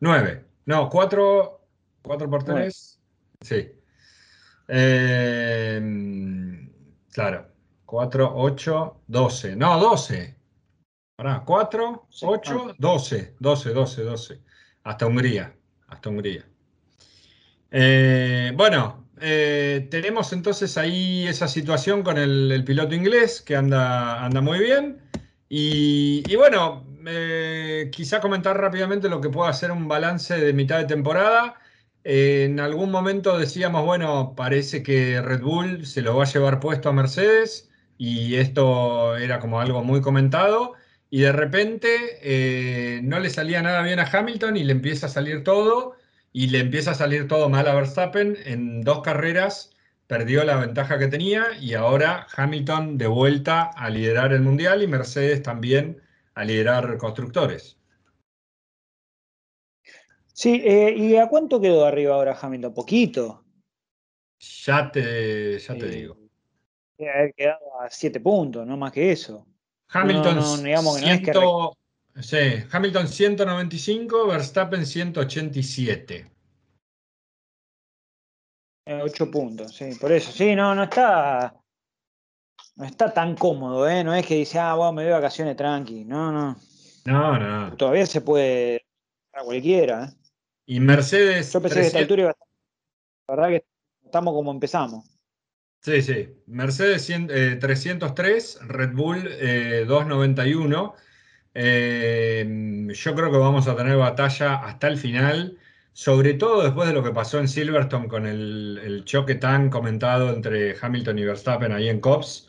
[0.00, 0.44] 9.
[0.66, 1.60] No, 4,
[2.02, 3.00] 4 por 3.
[3.40, 3.72] Sí.
[4.68, 5.80] Eh,
[7.12, 7.48] claro.
[7.84, 9.56] 4, 8, 12.
[9.56, 10.36] No, 12.
[11.16, 13.34] Pará, 4, 8, 12.
[13.38, 14.40] 12, 12, 12.
[14.84, 15.54] Hasta Hungría.
[15.88, 16.46] Hasta Hungría.
[17.72, 24.24] Eh, bueno, eh, tenemos entonces ahí esa situación con el, el piloto inglés que anda,
[24.24, 25.09] anda muy bien.
[25.52, 26.86] Y, bueno,
[27.92, 31.56] quizá comentar rápidamente lo que pueda ser un balance de mitad de temporada.
[32.04, 36.88] en algún momento decíamos, bueno, parece que Red Bull se lo va a llevar puesto
[36.88, 40.74] a Mercedes y esto era como algo muy comentado.
[41.10, 41.88] Y de repente
[42.22, 45.96] eh, no le salía nada bien a Hamilton y le empieza a salir todo
[46.32, 49.72] y le empieza a salir todo mal a Verstappen en dos carreras
[50.10, 54.88] perdió la ventaja que tenía y ahora Hamilton de vuelta a liderar el mundial y
[54.88, 56.02] Mercedes también
[56.34, 57.78] a liderar constructores.
[60.32, 62.74] Sí, eh, ¿y a cuánto quedó arriba ahora Hamilton?
[62.74, 63.44] ¿Poquito?
[64.64, 66.16] Ya te, ya te eh, digo.
[66.98, 69.46] Debe haber quedado a siete puntos, no más que eso.
[69.90, 70.40] Hamilton,
[72.72, 76.39] Hamilton 195, Verstappen 187.
[78.86, 80.32] 8 puntos, sí, por eso.
[80.32, 81.54] Sí, no, no está.
[82.76, 84.02] No está tan cómodo, ¿eh?
[84.02, 86.04] No es que dice, ah, bueno, me voy de vacaciones tranqui.
[86.04, 86.56] No, no.
[87.04, 87.76] No, no.
[87.76, 88.86] Todavía se puede
[89.32, 90.04] a cualquiera.
[90.04, 90.14] ¿eh?
[90.66, 91.52] Y Mercedes.
[91.52, 92.36] Yo pensé que esta altura iba a
[93.28, 93.66] La verdad que
[94.04, 95.06] estamos como empezamos.
[95.82, 96.28] Sí, sí.
[96.46, 99.24] Mercedes 303, eh, Red Bull
[99.86, 100.94] 291.
[101.52, 105.58] Eh, yo creo que vamos a tener batalla hasta el final
[105.92, 110.76] sobre todo después de lo que pasó en Silverstone con el, choque tan comentado entre
[110.80, 112.48] Hamilton y Verstappen ahí en Cops,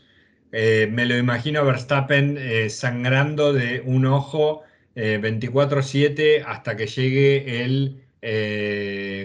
[0.51, 4.63] eh, me lo imagino Verstappen eh, sangrando de un ojo
[4.95, 8.03] 24/7 eh, hasta que llegue el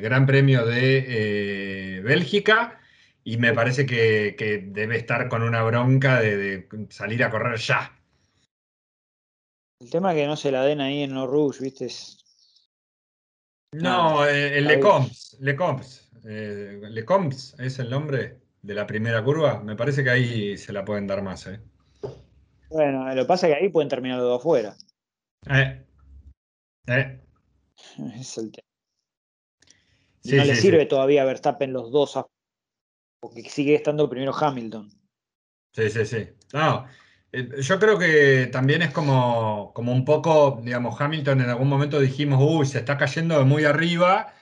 [0.03, 2.81] Gran Premio de Bélgica
[3.25, 7.93] y me parece que, debe estar con una bronca de, salir a correr ya.
[9.81, 11.89] El tema es que no se la den ahí en los Rouge, ¿viste?
[13.83, 19.61] No, eh, el Lecombs, Lecombs, eh, Lecombs es el nombre de la primera curva.
[19.62, 21.47] Me parece que ahí se la pueden dar más.
[21.47, 21.61] Eh.
[22.70, 24.77] Bueno, lo que pasa es que ahí pueden terminar los dos afuera.
[25.49, 25.85] Eh.
[26.87, 27.20] Eh.
[28.18, 28.66] Es el tema.
[30.24, 32.18] no le sirve todavía Verstappen los dos
[33.20, 34.91] porque sigue estando primero Hamilton.
[35.72, 36.29] Sí, sí, sí.
[36.53, 36.91] No, eh,
[37.61, 42.39] yo creo que también es como, como un poco, digamos, Hamilton en algún momento dijimos,
[42.43, 44.32] uy, se está cayendo de muy arriba.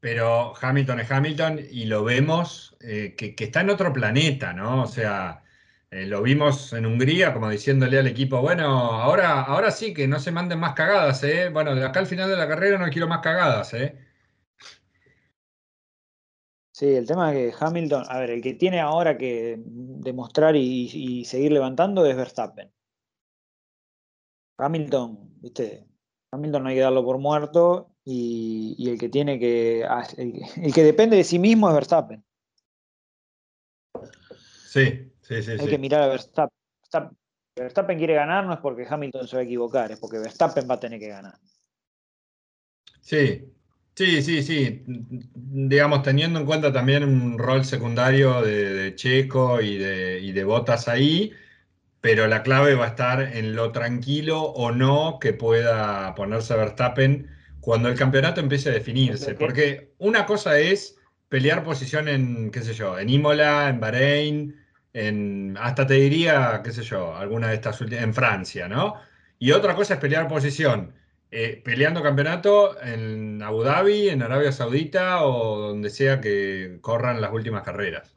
[0.00, 4.82] pero Hamilton es Hamilton y lo vemos eh, que, está en otro planeta, ¿no?
[4.84, 5.44] O sea,
[5.90, 10.20] eh, lo vimos en Hungría como diciéndole al equipo, bueno, ahora, ahora sí que no
[10.20, 11.50] se manden más cagadas, ¿eh?
[11.50, 13.96] Bueno, de acá al final de la carrera no quiero más cagadas, ¿eh?
[16.76, 21.24] Sí, el tema es que Hamilton, a ver, el que tiene ahora que demostrar y,
[21.24, 22.70] seguir levantando es Verstappen.
[24.58, 25.86] Hamilton, viste,
[26.30, 29.86] Hamilton no hay que darlo por muerto y, el que tiene que,
[30.18, 32.22] el, que depende de sí mismo es Verstappen.
[34.68, 35.52] Sí, sí, sí.
[35.52, 36.58] Hay que mirar a Verstappen.
[36.82, 37.18] Verstappen.
[37.56, 40.74] Verstappen quiere ganar no es porque Hamilton se va a equivocar, es porque Verstappen va
[40.74, 41.38] a tener que ganar.
[43.00, 43.55] Sí,
[43.96, 44.84] Sí, sí, sí.
[44.86, 50.86] Digamos, teniendo en cuenta también un rol secundario de, Checo y de, y de Botas
[50.86, 51.32] ahí,
[52.02, 57.30] pero la clave va a estar en lo tranquilo o no que pueda ponerse Verstappen
[57.60, 59.34] cuando el campeonato empiece a definirse.
[59.34, 60.98] Porque una cosa es
[61.30, 64.56] pelear posición en, qué sé yo, en Imola, en Bahrein,
[64.92, 68.96] en, hasta te diría, qué sé yo, alguna de estas últimas, en Francia, ¿no?
[69.38, 70.92] Y otra cosa es pelear posición
[71.30, 77.32] eh, peleando campeonato en Abu Dhabi, en Arabia Saudita o donde sea que corran las
[77.32, 78.14] últimas carreras.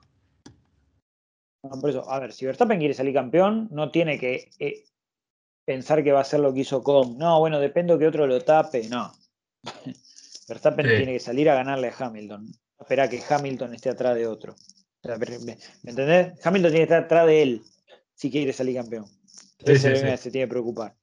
[1.61, 4.83] por eso, a ver, si Verstappen quiere salir campeón, no tiene que eh,
[5.65, 7.17] pensar que va a ser lo que hizo con.
[7.17, 8.87] No, bueno, depende que otro lo tape.
[8.89, 9.11] No.
[10.47, 12.45] Verstappen tiene que salir a ganarle a Hamilton.
[12.45, 14.55] No espera que Hamilton esté atrás de otro.
[15.03, 16.45] ¿Me entendés?
[16.45, 17.61] Hamilton tiene que estar atrás de él
[18.13, 19.05] si quiere salir campeón.
[19.59, 20.98] Entonces se tiene que preocupar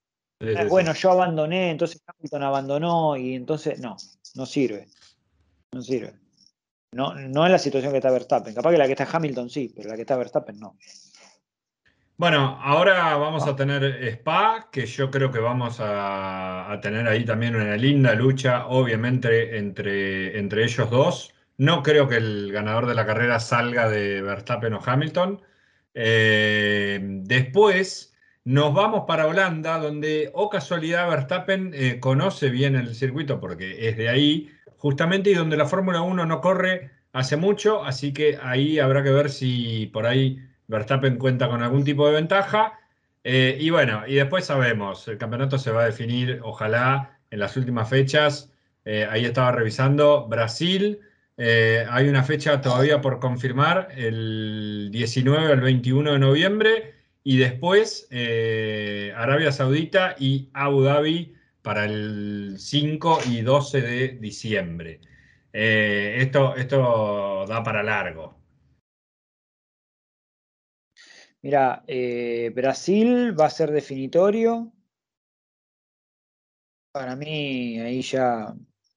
[0.69, 3.97] bueno, yo abandoné, entonces Hamilton abandonó y entonces no,
[4.35, 4.89] no sirve.
[5.73, 6.15] No sirve.
[6.93, 8.55] No, no es la situación que está Verstappen.
[8.55, 10.77] Capaz que la que está Hamilton sí, pero la que está Verstappen no.
[12.19, 17.55] Bueno, ahora vamos a tener Spa, que yo creo que vamos a, tener ahí también
[17.55, 21.35] una linda lucha, obviamente, entre, entre ellos dos.
[21.59, 25.43] No creo que el ganador de la carrera salga de Verstappen o Hamilton.
[25.93, 28.16] Eh, después,
[28.47, 33.89] nos vamos para Holanda, donde, o oh casualidad, Verstappen eh, conoce bien el circuito porque
[33.89, 38.39] es de ahí, justamente, y donde la Fórmula 1 no corre hace mucho, así que
[38.41, 40.39] ahí habrá que ver si por ahí
[40.69, 42.79] Verstappen cuenta con algún tipo de ventaja.
[43.25, 47.57] Eh, y bueno, y después sabemos, el campeonato se va a definir, ojalá, en las
[47.57, 48.53] últimas fechas.
[48.85, 51.01] Eh, ahí estaba revisando Brasil.
[51.37, 56.96] hay una fecha todavía por confirmar, el 19 al 21 de noviembre
[57.29, 65.01] y después eh, Arabia Saudita y Abu Dhabi para el 5 y 12 de diciembre.
[65.53, 68.39] Eh, esto, esto da para largo.
[71.43, 74.73] Mira, eh, Brasil va a ser definitorio.
[76.93, 78.55] Para mí ahí ya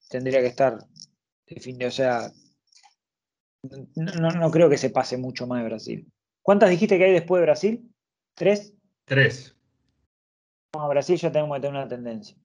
[0.07, 0.77] tendría que estar
[1.47, 1.87] definido.
[1.87, 2.31] O sea,
[3.95, 6.11] no, no creo que se pase mucho más de Brasil.
[6.43, 7.88] ¿Cuántas dijiste que hay después de Brasil?
[8.39, 8.73] ¿Tres?
[9.03, 9.53] Tres.
[10.71, 12.37] a Brasil ya tenemos que tener una tendencia.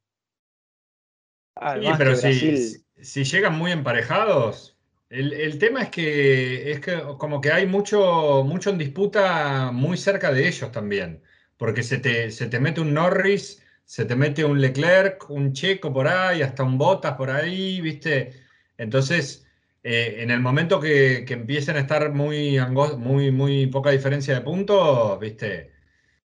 [1.56, 4.76] sí, pero si, llegan muy emparejados,
[5.08, 10.32] el, tema es que es que como que hay mucho, mucho en disputa muy cerca
[10.32, 11.22] de ellos también.
[11.56, 15.92] Porque se te, se te mete un Norris, se te mete un Leclerc, un Checo
[15.92, 18.32] por ahí, hasta un Bottas por ahí, ¿viste?
[18.78, 19.46] Entonces,
[19.84, 22.58] eh, en el momento que, que, empiecen a estar muy,
[22.98, 25.73] muy, muy poca diferencia de puntos, ¿viste?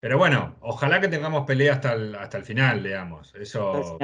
[0.00, 3.34] Pero bueno, ojalá que tengamos pelea hasta el, hasta el final, digamos.
[3.34, 3.98] Eso.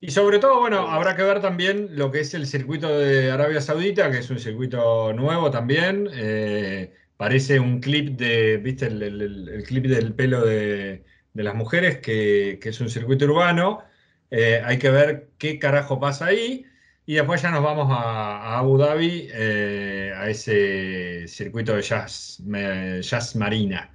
[0.00, 3.60] Y sobre todo, bueno, habrá que ver también lo que es el circuito de Arabia
[3.60, 6.08] Saudita, que es un circuito nuevo también.
[6.12, 8.86] Eh, parece un clip de, ¿viste?
[8.86, 13.82] El, clip del pelo de, las mujeres, que, es un circuito urbano.
[14.30, 16.66] Eh, hay que ver qué carajo pasa ahí.
[17.06, 22.42] Y después ya nos vamos a, Abu Dhabi, eh, a ese circuito de jazz,
[23.00, 23.93] jazz marina.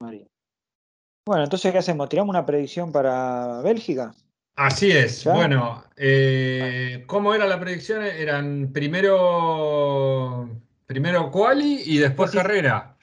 [0.00, 2.08] Bueno, entonces, ¿qué hacemos?
[2.08, 4.14] ¿Tiramos una predicción para Bélgica?
[4.56, 5.24] Así es.
[5.24, 8.02] Bueno, eh, ¿cómo era la predicción?
[8.02, 10.48] Eran primero,
[10.86, 12.96] primero quali y después carrera.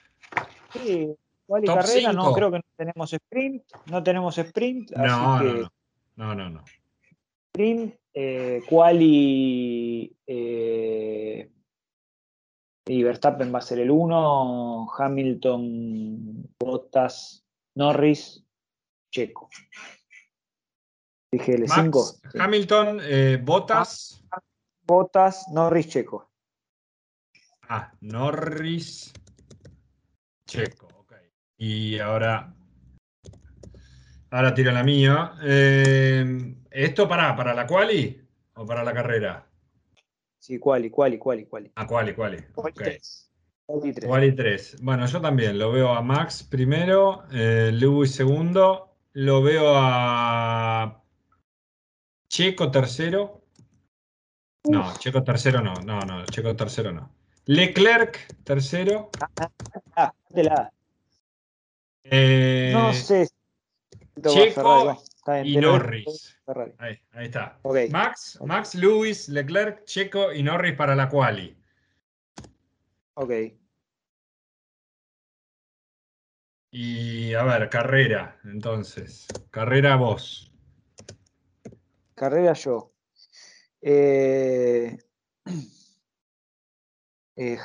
[0.72, 1.14] Sí,
[1.46, 2.12] quali y carrera.
[2.12, 3.62] No, creo que no tenemos sprint.
[3.86, 4.90] No tenemos sprint.
[4.92, 5.66] No, así que,
[6.16, 6.64] no, no, no,
[7.52, 11.50] Sprint, eh, quali eh,
[12.88, 18.44] y Verstappen va a ser el 1, Hamilton, Bottas, Norris,
[19.12, 19.48] Checo.
[21.30, 22.20] Dije el 5.
[22.40, 24.24] Hamilton, eh, Bottas.
[24.82, 26.30] Bottas, Norris, Checo.
[27.68, 29.12] Ah, Norris,
[30.46, 31.12] Checo, ok.
[31.58, 32.54] Y ahora,
[34.30, 35.34] ahora tiro la mía.
[35.42, 38.28] Eh, ¿Esto para, para la quali?
[38.58, 39.47] o para la carrera?
[40.48, 41.70] Sí, quali, quali, quali, quali.
[41.74, 42.42] Ah, quali, quali.
[42.54, 42.98] Quali okay.
[43.66, 44.06] 3.
[44.06, 44.80] Quali 3.
[44.80, 51.02] Bueno, yo también lo veo a Max primero, eh, Lewis segundo, lo veo a
[52.30, 53.42] Checo tercero.
[54.70, 57.12] No, Checo tercero no, no, no, Checo tercero no.
[57.44, 59.10] Leclerc tercero.
[59.20, 59.50] Ah,
[59.96, 60.14] ah,
[60.56, 60.70] ah
[62.04, 63.28] eh, no sé.
[64.22, 64.96] Checo
[65.44, 66.40] y Norris.
[66.78, 67.58] Ahí, está.
[67.90, 71.56] Max, Max, Lewis, Leclerc, Checo y Norris para la quali.
[73.14, 73.32] Ok.
[76.70, 79.26] Y a ver, carrera, entonces.
[79.50, 80.52] Carrera vos.
[82.14, 82.92] Carrera yo.
[83.80, 84.98] Eh,
[87.36, 87.58] eh,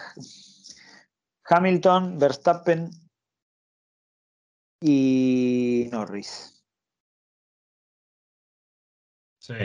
[1.46, 2.90] Hamilton, Verstappen
[4.82, 6.63] y Norris.
[9.44, 9.56] Sí.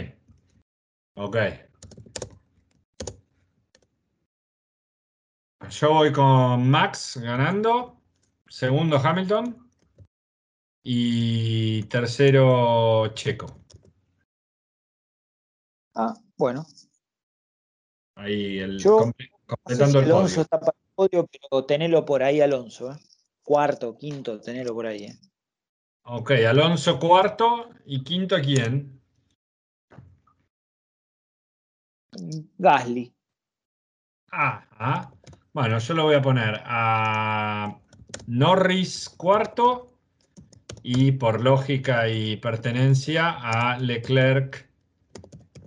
[1.14, 1.37] Ok.
[5.70, 8.03] Yo voy con Max ganando,
[8.49, 9.70] segundo Hamilton
[10.83, 13.47] y tercero Checo.
[15.95, 16.66] Ah, bueno.
[18.16, 19.12] Ahí el Yo,
[19.47, 22.91] completando el Alonso está para el podio, pero tenelo por ahí, Alonso.
[22.91, 22.97] ¿eh?
[23.45, 25.05] Cuarto, quinto, tenelo por ahí.
[25.05, 25.18] ¿eh?
[26.03, 28.97] Ok, Alonso cuarto y quinto a quién?
[32.59, 33.12] Gasly.
[34.30, 35.11] Ah,
[35.52, 37.78] bueno, yo lo voy a poner a
[38.26, 39.94] Norris cuarto
[40.82, 44.68] y por lógica y pertenencia a Leclerc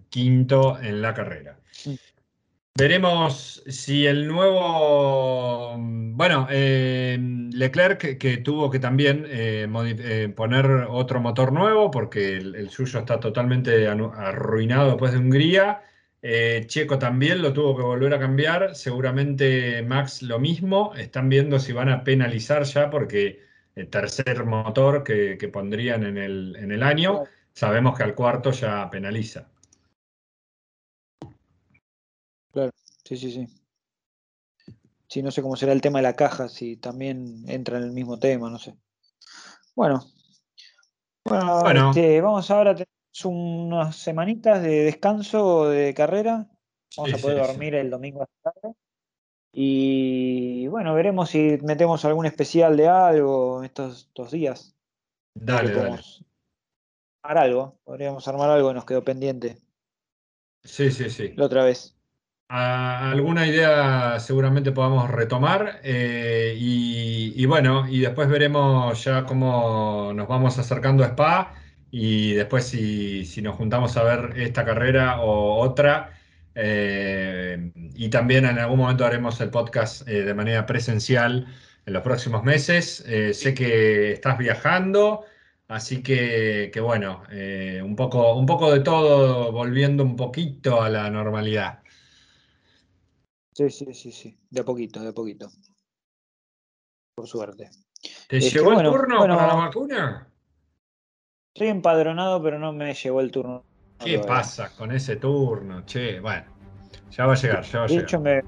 [0.10, 1.58] quinto en la carrera.
[2.78, 7.18] Veremos si el nuevo, bueno, eh,
[7.52, 13.20] Leclerc que tuvo que también eh, eh, poner otro motor nuevo porque el, suyo está
[13.20, 15.82] totalmente arruinado después de Hungría
[16.22, 21.60] eh, Checo también lo tuvo que volver a cambiar, seguramente Max lo mismo, están viendo
[21.60, 23.40] si van a penalizar ya porque
[23.76, 28.90] el tercer motor que, pondrían en el, en el año, sabemos que al cuarto ya
[28.90, 29.48] penaliza.
[32.52, 32.72] Claro,
[33.04, 33.48] sí, sí, sí.
[35.08, 37.92] Sí, no sé cómo será el tema de la caja, si también entra en el
[37.92, 38.76] mismo tema, no sé.
[39.76, 40.06] Bueno,
[41.24, 42.76] bueno, este, vamos ahora a
[43.26, 46.48] unas semanitas de descanso de carrera.
[46.98, 48.76] Vamos a poder dormir el domingo hasta tarde.
[49.54, 54.76] Y bueno, veremos si metemos algún especial de algo estos, estos días.
[55.36, 56.00] Dale, dale.
[57.24, 59.58] Armar algo, podríamos armar algo, nos quedó pendiente.
[60.64, 61.34] Sí, sí, sí.
[61.36, 61.96] La otra vez.
[62.48, 70.28] alguna idea seguramente podamos retomar eh, y, y, bueno, y después veremos ya cómo nos
[70.28, 71.61] vamos acercando a Spa
[71.92, 76.18] y después si, nos juntamos a ver esta carrera o otra,
[76.56, 81.48] eh, y también en algún momento haremos el podcast eh, de manera presencial
[81.86, 83.04] en los próximos meses.
[83.08, 85.26] Eh, sé que estás viajando,
[85.68, 87.24] así que, bueno,
[87.84, 91.80] un, poco, un poco de todo, volviendo un poquito a la normalidad.
[93.54, 95.52] Sí, sí, sí, sí, de a poquito, de a poquito.
[97.14, 97.70] Por suerte.
[98.30, 100.31] ¿Te este, llegó el turno para la vacuna?
[101.54, 103.64] Estoy empadronado, pero no me llegó el turno.
[104.00, 105.86] ¿Qué pasa con ese turno?
[105.86, 106.46] Che, bueno,
[107.12, 108.06] ya va a llegar, ya va a de llegar.
[108.06, 108.42] Hecho me,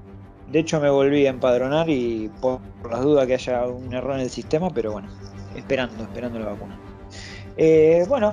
[0.50, 4.22] de hecho, me volví a empadronar y por, las dudas que haya un error en
[4.22, 5.08] el sistema, pero bueno,
[5.54, 6.78] esperando, esperando la vacuna.
[7.58, 8.32] Eh, bueno,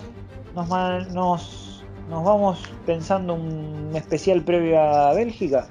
[0.55, 0.69] nos,
[1.11, 5.67] nos, nos vamos pensando un especial previo a Bélgica.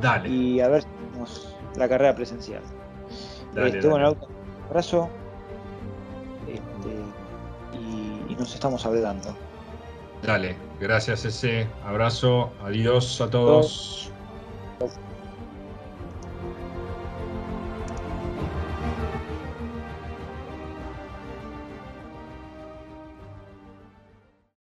[0.00, 0.28] Dale.
[0.28, 2.62] Y a ver si tenemos la carrera presencial.
[3.54, 4.16] Dale, este, Bueno,
[4.68, 5.08] abrazo
[8.38, 9.34] nos estamos hablando.
[10.22, 14.12] Dale, gracias ese abrazo, adiós a todos.